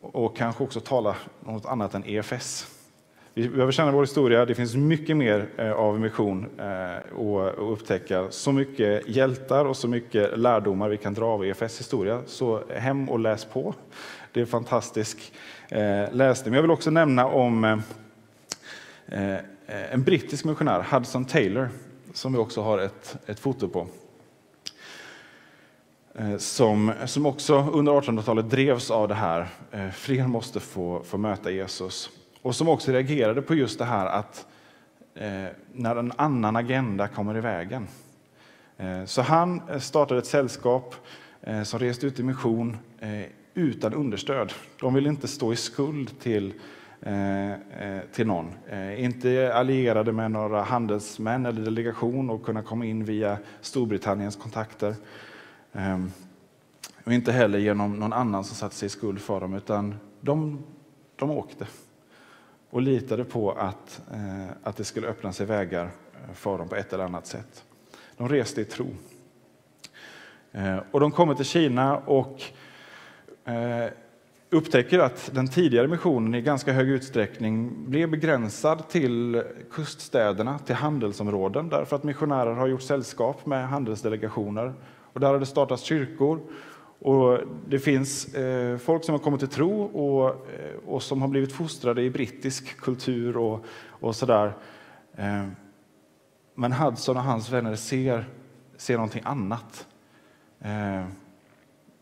och 0.00 0.36
kanske 0.36 0.64
också 0.64 0.80
tala 0.80 1.16
något 1.40 1.66
annat 1.66 1.94
än 1.94 2.04
EFS. 2.06 2.66
Vi 3.34 3.48
behöver 3.48 3.72
känna 3.72 3.92
vår 3.92 4.02
historia. 4.02 4.46
Det 4.46 4.54
finns 4.54 4.74
mycket 4.74 5.16
mer 5.16 5.48
eh, 5.56 5.72
av 5.72 6.00
mission 6.00 6.46
eh, 6.58 6.96
att 6.96 7.58
upptäcka. 7.58 8.26
Så 8.30 8.52
mycket 8.52 9.08
hjältar 9.08 9.64
och 9.64 9.76
så 9.76 9.88
mycket 9.88 10.38
lärdomar 10.38 10.88
vi 10.88 10.96
kan 10.96 11.14
dra 11.14 11.26
av 11.26 11.44
EFS 11.44 11.80
historia. 11.80 12.22
Så 12.26 12.62
hem 12.76 13.08
och 13.08 13.18
läs 13.18 13.44
på. 13.44 13.74
Det 14.32 14.40
är 14.40 14.46
fantastisk 14.46 15.32
eh, 15.68 16.12
läsning. 16.12 16.50
Men 16.50 16.54
jag 16.54 16.62
vill 16.62 16.70
också 16.70 16.90
nämna 16.90 17.26
om 17.26 17.82
en 19.66 20.02
brittisk 20.02 20.44
missionär, 20.44 20.86
Hudson 20.90 21.24
Taylor, 21.24 21.68
som 22.12 22.32
vi 22.32 22.38
också 22.38 22.62
har 22.62 22.78
ett, 22.78 23.16
ett 23.26 23.40
foto 23.40 23.68
på. 23.68 23.86
Eh, 26.14 26.36
som, 26.36 26.92
som 27.06 27.26
också 27.26 27.70
under 27.72 27.92
1800-talet 27.92 28.50
drevs 28.50 28.90
av 28.90 29.08
det 29.08 29.14
här, 29.14 29.46
eh, 29.70 29.90
fler 29.90 30.26
måste 30.26 30.60
få, 30.60 31.02
få 31.04 31.18
möta 31.18 31.50
Jesus. 31.50 32.10
Och 32.42 32.54
som 32.56 32.68
också 32.68 32.92
reagerade 32.92 33.42
på 33.42 33.54
just 33.54 33.78
det 33.78 33.84
här 33.84 34.06
att 34.06 34.46
eh, 35.14 35.46
när 35.72 35.96
en 35.96 36.12
annan 36.16 36.56
agenda 36.56 37.08
kommer 37.08 37.36
i 37.36 37.40
vägen. 37.40 37.86
Så 39.06 39.22
han 39.22 39.80
startade 39.80 40.18
ett 40.18 40.26
sällskap 40.26 40.94
som 41.64 41.78
reste 41.78 42.06
ut 42.06 42.20
i 42.20 42.22
mission 42.22 42.76
utan 43.54 43.94
understöd. 43.94 44.52
De 44.80 44.94
ville 44.94 45.08
inte 45.08 45.28
stå 45.28 45.52
i 45.52 45.56
skuld 45.56 46.20
till 46.20 46.52
eh, 47.02 47.98
till 48.12 48.26
någon. 48.26 48.54
Eh, 48.68 49.04
inte 49.04 49.54
allierade 49.54 50.12
med 50.12 50.30
några 50.30 50.62
handelsmän 50.62 51.46
eller 51.46 51.62
delegation 51.62 52.30
och 52.30 52.44
kunna 52.44 52.62
komma 52.62 52.84
in 52.84 53.04
via 53.04 53.38
Storbritanniens 53.60 54.36
kontakter. 54.36 54.94
Ehm, 55.72 56.12
och 57.04 57.12
inte 57.12 57.32
heller 57.32 57.58
genom 57.58 57.96
någon 57.96 58.12
annan 58.12 58.44
som 58.44 58.56
satte 58.56 58.74
sig 58.74 58.86
i 58.86 58.90
skuld 58.90 59.20
för 59.20 59.40
dem, 59.40 59.54
utan 59.54 59.94
de, 60.20 60.58
de 61.16 61.30
åkte 61.30 61.66
och 62.70 62.82
litade 62.82 63.24
på 63.24 63.52
att, 63.52 64.02
eh, 64.12 64.50
att 64.62 64.76
det 64.76 64.84
skulle 64.84 65.06
öppna 65.06 65.32
sig 65.32 65.46
vägar 65.46 65.84
eh, 65.84 66.34
för 66.34 66.58
dem 66.58 66.68
på 66.68 66.76
ett 66.76 66.92
eller 66.92 67.04
annat 67.04 67.26
sätt. 67.26 67.64
De 68.16 68.28
reste 68.28 68.60
i 68.60 68.64
tro. 68.64 68.86
Eh, 70.52 70.78
och 70.90 71.00
de 71.00 71.10
kommer 71.10 71.34
till 71.34 71.44
Kina 71.44 71.96
och 71.96 72.42
upptäcker 74.50 74.98
att 74.98 75.30
den 75.34 75.48
tidigare 75.48 75.88
missionen 75.88 76.34
i 76.34 76.42
ganska 76.42 76.72
hög 76.72 76.88
utsträckning 76.88 77.84
blev 77.90 78.10
begränsad 78.10 78.88
till 78.88 79.42
kuststäderna, 79.70 80.58
till 80.58 80.74
handelsområden, 80.74 81.68
därför 81.68 81.96
att 81.96 82.04
missionärer 82.04 82.54
har 82.54 82.66
gjort 82.66 82.82
sällskap 82.82 83.46
med 83.46 83.68
handelsdelegationer. 83.68 84.74
Och 85.12 85.20
där 85.20 85.28
har 85.28 85.38
det 85.38 85.46
startats 85.46 85.82
kyrkor. 85.82 86.40
Och 86.98 87.38
det 87.68 87.78
finns 87.78 88.34
eh, 88.34 88.78
folk 88.78 89.04
som 89.04 89.12
har 89.12 89.18
kommit 89.18 89.40
till 89.40 89.48
tro 89.48 89.82
och, 89.82 90.28
eh, 90.28 90.76
och 90.86 91.02
som 91.02 91.22
har 91.22 91.28
blivit 91.28 91.52
fostrade 91.52 92.02
i 92.02 92.10
brittisk 92.10 92.80
kultur 92.80 93.36
och, 93.36 93.64
och 93.88 94.16
sådär. 94.16 94.52
Eh, 95.16 95.46
men 96.54 96.72
Hudson 96.72 97.16
och 97.16 97.22
hans 97.22 97.50
vänner 97.50 97.76
ser, 97.76 98.28
ser 98.76 98.94
någonting 98.94 99.22
annat. 99.24 99.86
Eh, 100.60 101.04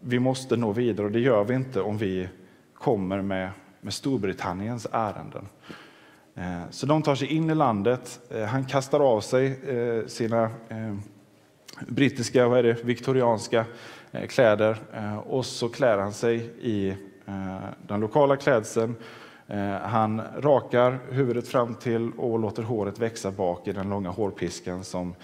vi 0.00 0.18
måste 0.18 0.56
nå 0.56 0.72
vidare 0.72 1.06
och 1.06 1.12
det 1.12 1.20
gör 1.20 1.44
vi 1.44 1.54
inte 1.54 1.80
om 1.80 1.98
vi 1.98 2.28
kommer 2.74 3.22
med, 3.22 3.50
med 3.80 3.94
Storbritanniens 3.94 4.86
ärenden. 4.92 5.48
Eh, 6.34 6.62
så 6.70 6.86
de 6.86 7.02
tar 7.02 7.14
sig 7.14 7.28
in 7.28 7.50
i 7.50 7.54
landet. 7.54 8.20
Eh, 8.30 8.44
han 8.44 8.64
kastar 8.64 9.00
av 9.00 9.20
sig 9.20 9.60
eh, 9.68 10.06
sina 10.06 10.42
eh, 10.44 10.94
brittiska, 11.88 12.48
vad 12.48 12.58
är 12.58 12.62
det, 12.62 12.84
viktorianska 12.84 13.64
eh, 14.12 14.26
kläder 14.26 14.78
eh, 14.92 15.18
och 15.18 15.46
så 15.46 15.68
klär 15.68 15.98
han 15.98 16.12
sig 16.12 16.50
i 16.60 16.88
eh, 17.26 17.58
den 17.86 18.00
lokala 18.00 18.36
klädseln. 18.36 18.94
Han 19.82 20.22
rakar 20.36 20.98
huvudet 21.10 21.48
fram 21.48 21.74
till 21.74 22.12
och 22.12 22.38
låter 22.38 22.62
håret 22.62 22.98
växa 22.98 23.30
bak 23.30 23.68
i 23.68 23.72
den 23.72 23.90
långa 23.90 24.10
hårpiskan 24.10 24.84
som 24.84 25.14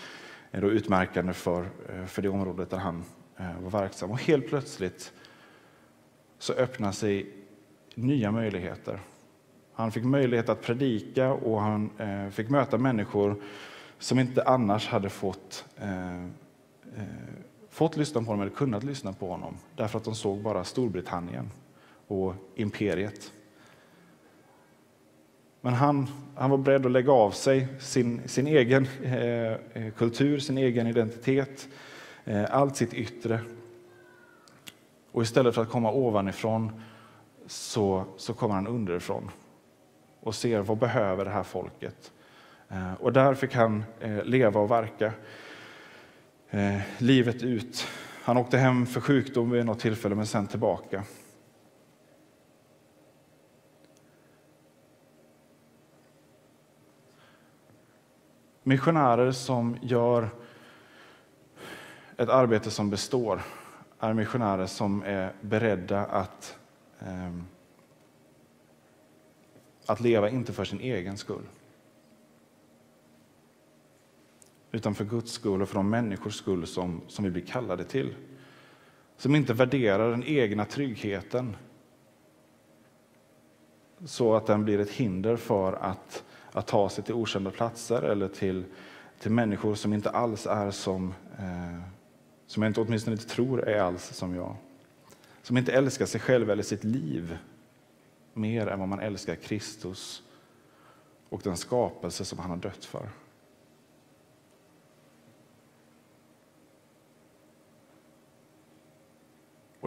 är 0.51 0.61
då 0.61 0.71
utmärkande 0.71 1.33
för, 1.33 1.69
för 2.07 2.23
det 2.23 2.29
området 2.29 2.71
där 2.71 2.77
han 2.77 3.05
var 3.61 3.71
verksam. 3.71 4.11
Och 4.11 4.21
helt 4.21 4.49
plötsligt 4.49 5.13
så 6.39 6.53
öppnar 6.53 6.93
sig 6.93 7.35
nya 7.95 8.31
möjligheter. 8.31 9.01
Han 9.73 9.93
fick 9.93 10.05
möjlighet 10.05 10.49
att 10.49 10.63
predika 10.63 11.33
och 11.33 11.61
han 11.61 11.91
fick 12.33 12.49
möta 12.49 12.79
människor 12.79 13.37
som 13.99 14.19
inte 14.19 14.43
annars 14.43 14.89
hade 14.89 15.09
fått, 15.09 15.65
eh, 16.97 17.03
fått 17.71 17.97
lyssna 17.97 18.21
på 18.21 18.27
honom 18.27 18.41
eller 18.41 18.57
kunnat 18.57 18.85
lyssna 18.85 19.13
på 19.13 19.29
honom 19.29 19.57
därför 19.77 19.99
att 19.99 20.05
de 20.05 20.15
såg 20.15 20.39
bara 20.39 20.65
Storbritannien 20.65 21.51
och 22.07 22.35
imperiet. 22.55 23.33
Men 25.61 25.75
han, 25.75 26.09
han 26.35 26.51
var 26.51 26.59
beredd 26.59 26.87
att 26.87 26.93
lägga 26.93 27.13
av 27.13 27.31
sig 27.31 27.69
sin, 27.79 28.29
sin 28.29 28.47
egen 28.47 28.87
eh, 29.03 29.53
eh, 29.53 29.93
kultur, 29.97 30.39
sin 30.39 30.59
egen 30.59 30.87
identitet, 30.87 31.69
eh, 32.25 32.45
allt 32.51 32.77
sitt 32.77 32.95
yttre. 32.95 33.41
Och 35.13 35.23
istället 35.23 35.55
för 35.55 35.63
att 35.63 35.71
komma 35.71 35.93
ovanifrån 35.93 36.83
så, 37.47 38.05
så 38.17 38.35
kommer 38.35 38.55
han 38.55 38.67
underifrån 38.67 39.31
och 40.21 40.35
ser 40.35 40.61
vad 40.61 40.79
behöver 40.79 41.25
det 41.25 41.31
här 41.31 41.43
folket. 41.43 42.13
Eh, 42.69 42.95
och 42.95 43.13
där 43.13 43.35
fick 43.35 43.55
han 43.55 43.85
eh, 44.01 44.25
leva 44.25 44.61
och 44.61 44.71
verka 44.71 45.13
eh, 46.57 46.81
livet 46.99 47.43
ut. 47.43 47.87
Han 48.23 48.37
åkte 48.37 48.59
hem 48.59 48.87
för 48.87 49.01
sjukdom 49.01 49.51
vid 49.51 49.67
något 49.67 49.81
tillfälle, 49.81 50.15
men 50.15 50.27
sen 50.27 50.47
tillbaka. 50.47 51.05
Missionärer 58.63 59.33
som 59.33 59.77
gör 59.83 60.29
ett 62.17 62.29
arbete 62.29 62.71
som 62.71 62.91
består 62.91 63.43
är 64.01 64.13
missionärer 64.13 64.67
som 64.67 65.03
är 65.03 65.33
beredda 65.41 66.01
att 66.01 66.59
eh, 67.01 67.33
att 69.87 70.01
leva 70.01 70.31
inte 70.31 70.53
för 70.53 70.65
sin 70.65 70.81
egen 70.81 71.17
skull 71.17 71.43
utan 74.73 74.95
för 74.95 75.05
Guds 75.05 75.33
skull 75.33 75.63
och 75.63 75.69
för 75.69 75.75
de 75.75 75.91
människors 75.91 76.35
skull 76.35 76.67
som, 76.67 77.01
som 77.09 77.25
vi 77.25 77.31
blir 77.31 77.47
kallade 77.47 77.85
till. 77.85 78.15
Som 79.17 79.35
inte 79.35 79.53
värderar 79.53 80.11
den 80.11 80.25
egna 80.25 80.65
tryggheten 80.65 81.57
så 84.05 84.35
att 84.35 84.47
den 84.47 84.65
blir 84.65 84.79
ett 84.79 84.91
hinder 84.91 85.37
för 85.37 85.73
att, 85.73 86.25
att 86.53 86.67
ta 86.67 86.89
sig 86.89 87.05
till 87.05 87.15
okända 87.15 87.51
platser 87.51 88.03
eller 88.03 88.29
till, 88.29 88.65
till 89.21 89.31
människor 89.31 89.75
som 89.75 89.93
inte 89.93 90.11
alls 90.11 90.47
är 90.47 90.71
som, 90.71 91.15
eh, 91.39 91.81
som 92.47 92.63
jag 92.63 92.71
inte, 92.71 92.81
åtminstone 92.81 93.15
inte 93.15 93.29
tror 93.29 93.69
är 93.69 93.81
alls 93.81 94.15
som 94.15 94.35
jag. 94.35 94.57
som 95.43 95.57
inte 95.57 95.73
älskar 95.73 96.07
sig 96.07 96.21
själv 96.21 96.51
eller 96.51 96.63
sitt 96.63 96.85
liv 96.85 97.39
mer 98.33 98.67
än 98.67 98.79
vad 98.79 98.89
man 98.89 99.01
älskar 99.01 99.35
Kristus 99.35 100.23
och 101.29 101.41
den 101.45 101.57
skapelse 101.57 102.25
som 102.25 102.39
han 102.39 102.51
har 102.51 102.57
dött 102.57 102.85
för. 102.85 103.09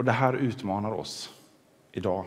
Och 0.00 0.04
det 0.04 0.12
här 0.12 0.32
utmanar 0.32 0.92
oss 0.92 1.30
idag. 1.92 2.24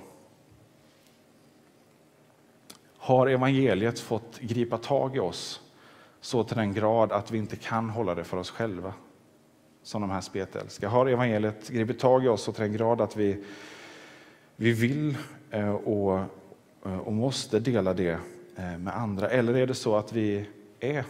Har 2.97 3.27
evangeliet 3.27 3.99
fått 3.99 4.39
gripa 4.39 4.77
tag 4.77 5.15
i 5.15 5.19
oss 5.19 5.61
så 6.21 6.43
till 6.43 6.57
den 6.57 6.73
grad 6.73 7.11
att 7.11 7.31
vi 7.31 7.37
inte 7.37 7.55
kan 7.55 7.89
hålla 7.89 8.15
det 8.15 8.23
för 8.23 8.37
oss 8.37 8.49
själva? 8.49 8.93
Som 9.83 10.01
de 10.01 10.11
här 10.11 10.21
spetälska. 10.21 10.89
Har 10.89 11.05
evangeliet 11.05 11.69
gripit 11.69 11.99
tag 11.99 12.25
i 12.25 12.27
oss 12.27 12.43
så 12.43 12.51
till 12.51 12.63
den 12.63 12.73
grad 12.73 13.01
att 13.01 13.17
vi, 13.17 13.43
vi 14.55 14.71
vill 14.71 15.17
eh, 15.51 15.75
och, 15.75 16.19
eh, 16.85 16.97
och 16.97 17.13
måste 17.13 17.59
dela 17.59 17.93
det 17.93 18.19
eh, 18.55 18.77
med 18.77 18.97
andra? 18.97 19.29
Eller 19.29 19.57
är 19.57 19.67
det 19.67 19.75
så 19.75 19.95
att 19.95 20.13
vi 20.13 20.49
är, 20.79 21.05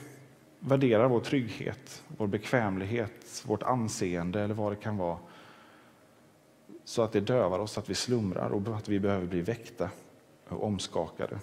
värderar 0.59 1.07
vår 1.07 1.19
trygghet, 1.19 2.03
vår 2.07 2.27
bekvämlighet, 2.27 3.43
vårt 3.45 3.63
anseende 3.63 4.41
eller 4.41 4.55
vad 4.55 4.71
det 4.71 4.75
kan 4.75 4.97
vara 4.97 5.17
så 6.83 7.01
att 7.01 7.11
det 7.11 7.19
dövar 7.19 7.59
oss, 7.59 7.77
att 7.77 7.89
vi 7.89 7.95
slumrar 7.95 8.49
och 8.49 8.77
att 8.77 8.89
vi 8.89 8.99
behöver 8.99 9.27
bli 9.27 9.41
väckta 9.41 9.89
och 10.47 10.63
omskakade. 10.63 11.39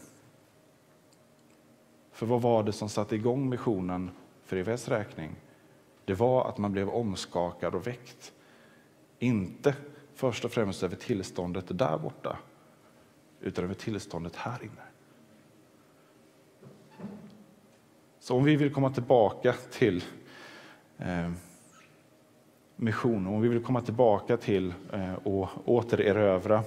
För 2.12 2.26
vad 2.26 2.42
var 2.42 2.62
det 2.62 2.72
som 2.72 2.88
satte 2.88 3.14
igång 3.14 3.48
missionen 3.48 4.10
för 4.44 4.56
EVS 4.56 4.88
räkning? 4.88 5.36
Det 6.04 6.14
var 6.14 6.48
att 6.48 6.58
man 6.58 6.72
blev 6.72 6.88
omskakad 6.88 7.74
och 7.74 7.86
väckt. 7.86 8.32
Inte 9.18 9.74
först 10.14 10.44
och 10.44 10.52
främst 10.52 10.82
över 10.82 10.96
tillståndet 10.96 11.78
där 11.78 11.98
borta, 11.98 12.38
utan 13.40 13.64
över 13.64 13.74
tillståndet 13.74 14.36
här 14.36 14.62
inne. 14.62 14.82
Så 18.20 18.36
om 18.36 18.44
vi 18.44 18.56
vill 18.56 18.74
komma 18.74 18.90
tillbaka 18.90 19.54
till 19.70 20.04
eh, 20.98 21.30
mission. 22.80 23.26
Om 23.26 23.40
vi 23.40 23.48
vill 23.48 23.62
komma 23.62 23.80
tillbaka 23.80 24.36
till 24.36 24.74
eh, 24.92 25.14
och 25.14 25.48
återerövra 25.64 26.62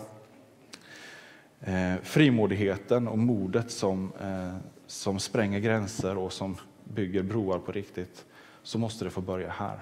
eh, 1.59 1.93
frimodigheten 2.03 3.07
och 3.07 3.17
modet 3.17 3.71
som, 3.71 4.11
eh, 4.21 4.55
som 4.87 5.19
spränger 5.19 5.59
gränser 5.59 6.17
och 6.17 6.33
som 6.33 6.55
bygger 6.83 7.23
broar 7.23 7.59
på 7.59 7.71
riktigt, 7.71 8.25
så 8.63 8.77
måste 8.77 9.05
det 9.05 9.11
få 9.11 9.21
börja 9.21 9.49
här. 9.49 9.79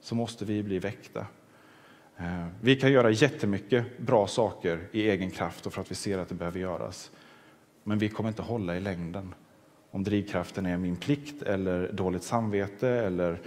Så 0.00 0.14
måste 0.14 0.44
vi 0.44 0.62
bli 0.62 0.78
väckta. 0.78 1.26
Vi 2.60 2.76
kan 2.76 2.92
göra 2.92 3.10
jättemycket 3.10 3.98
bra 3.98 4.26
saker 4.26 4.88
i 4.92 5.10
egen 5.10 5.30
kraft 5.30 5.66
och 5.66 5.72
för 5.72 5.80
att 5.80 5.90
vi 5.90 5.94
ser 5.94 6.18
att 6.18 6.28
det 6.28 6.34
behöver 6.34 6.60
göras. 6.60 7.10
Men 7.84 7.98
vi 7.98 8.08
kommer 8.08 8.28
inte 8.28 8.42
hålla 8.42 8.76
i 8.76 8.80
längden. 8.80 9.34
Om 9.90 10.04
drivkraften 10.04 10.66
är 10.66 10.76
min 10.76 10.96
plikt 10.96 11.42
eller 11.42 11.92
dåligt 11.92 12.22
samvete 12.22 12.88
eller 12.88 13.40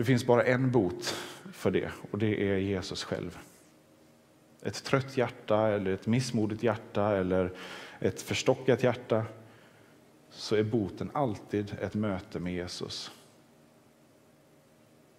Det 0.00 0.04
finns 0.04 0.26
bara 0.26 0.44
en 0.44 0.70
bot 0.70 1.14
för 1.52 1.70
det 1.70 1.90
och 2.10 2.18
det 2.18 2.50
är 2.50 2.56
Jesus 2.56 3.04
själv. 3.04 3.38
Ett 4.62 4.84
trött 4.84 5.16
hjärta 5.16 5.68
eller 5.68 5.90
ett 5.90 6.06
missmodigt 6.06 6.62
hjärta 6.62 7.16
eller 7.16 7.52
ett 7.98 8.22
förstockat 8.22 8.82
hjärta 8.82 9.24
så 10.30 10.56
är 10.56 10.62
boten 10.62 11.10
alltid 11.14 11.76
ett 11.80 11.94
möte 11.94 12.38
med 12.38 12.52
Jesus. 12.52 13.10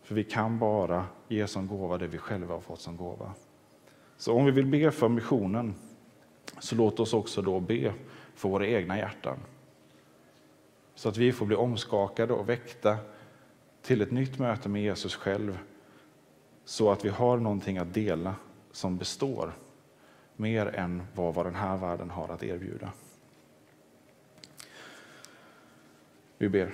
För 0.04 0.15
vi 0.15 0.24
kan 0.24 0.60
bara 0.60 1.06
ge 1.28 1.48
som 1.48 1.67
gåva 1.67 1.98
det 1.98 2.08
vi 2.08 2.17
själva 2.17 2.54
har 2.54 2.62
fått 2.62 2.82
som 2.82 2.98
gåva. 2.98 3.34
Så 4.17 4.34
om 4.34 4.46
vi 4.46 4.52
vill 4.52 4.65
be 4.65 4.91
för 4.91 5.10
missionen 5.10 5.76
så 6.60 6.76
låt 6.76 7.00
oss 7.00 7.13
också 7.13 7.41
då 7.41 7.60
be 7.60 7.94
för 8.36 8.50
våra 8.50 8.67
egna 8.67 8.98
hjärtan. 8.98 9.38
Så 10.96 11.10
att 11.10 11.17
vi 11.17 11.32
får 11.32 11.46
bli 11.46 11.56
omskakade 11.56 12.34
och 12.34 12.50
väckta 12.50 12.98
till 13.82 14.02
ett 14.02 14.12
nytt 14.12 14.39
möte 14.39 14.70
med 14.70 14.82
Jesus 14.82 15.15
själv 15.15 15.58
så 16.65 16.91
att 16.91 17.06
vi 17.06 17.10
har 17.10 17.38
någonting 17.38 17.78
att 17.78 17.94
dela 17.94 18.36
som 18.72 18.98
består 18.98 19.54
mer 20.36 20.65
än 20.67 21.04
vad, 21.15 21.34
vad 21.34 21.46
den 21.46 21.56
här 21.56 21.78
världen 21.78 22.10
har 22.10 22.30
att 22.30 22.44
erbjuda. 22.44 22.91
Vi 26.38 26.50
ber. 26.50 26.72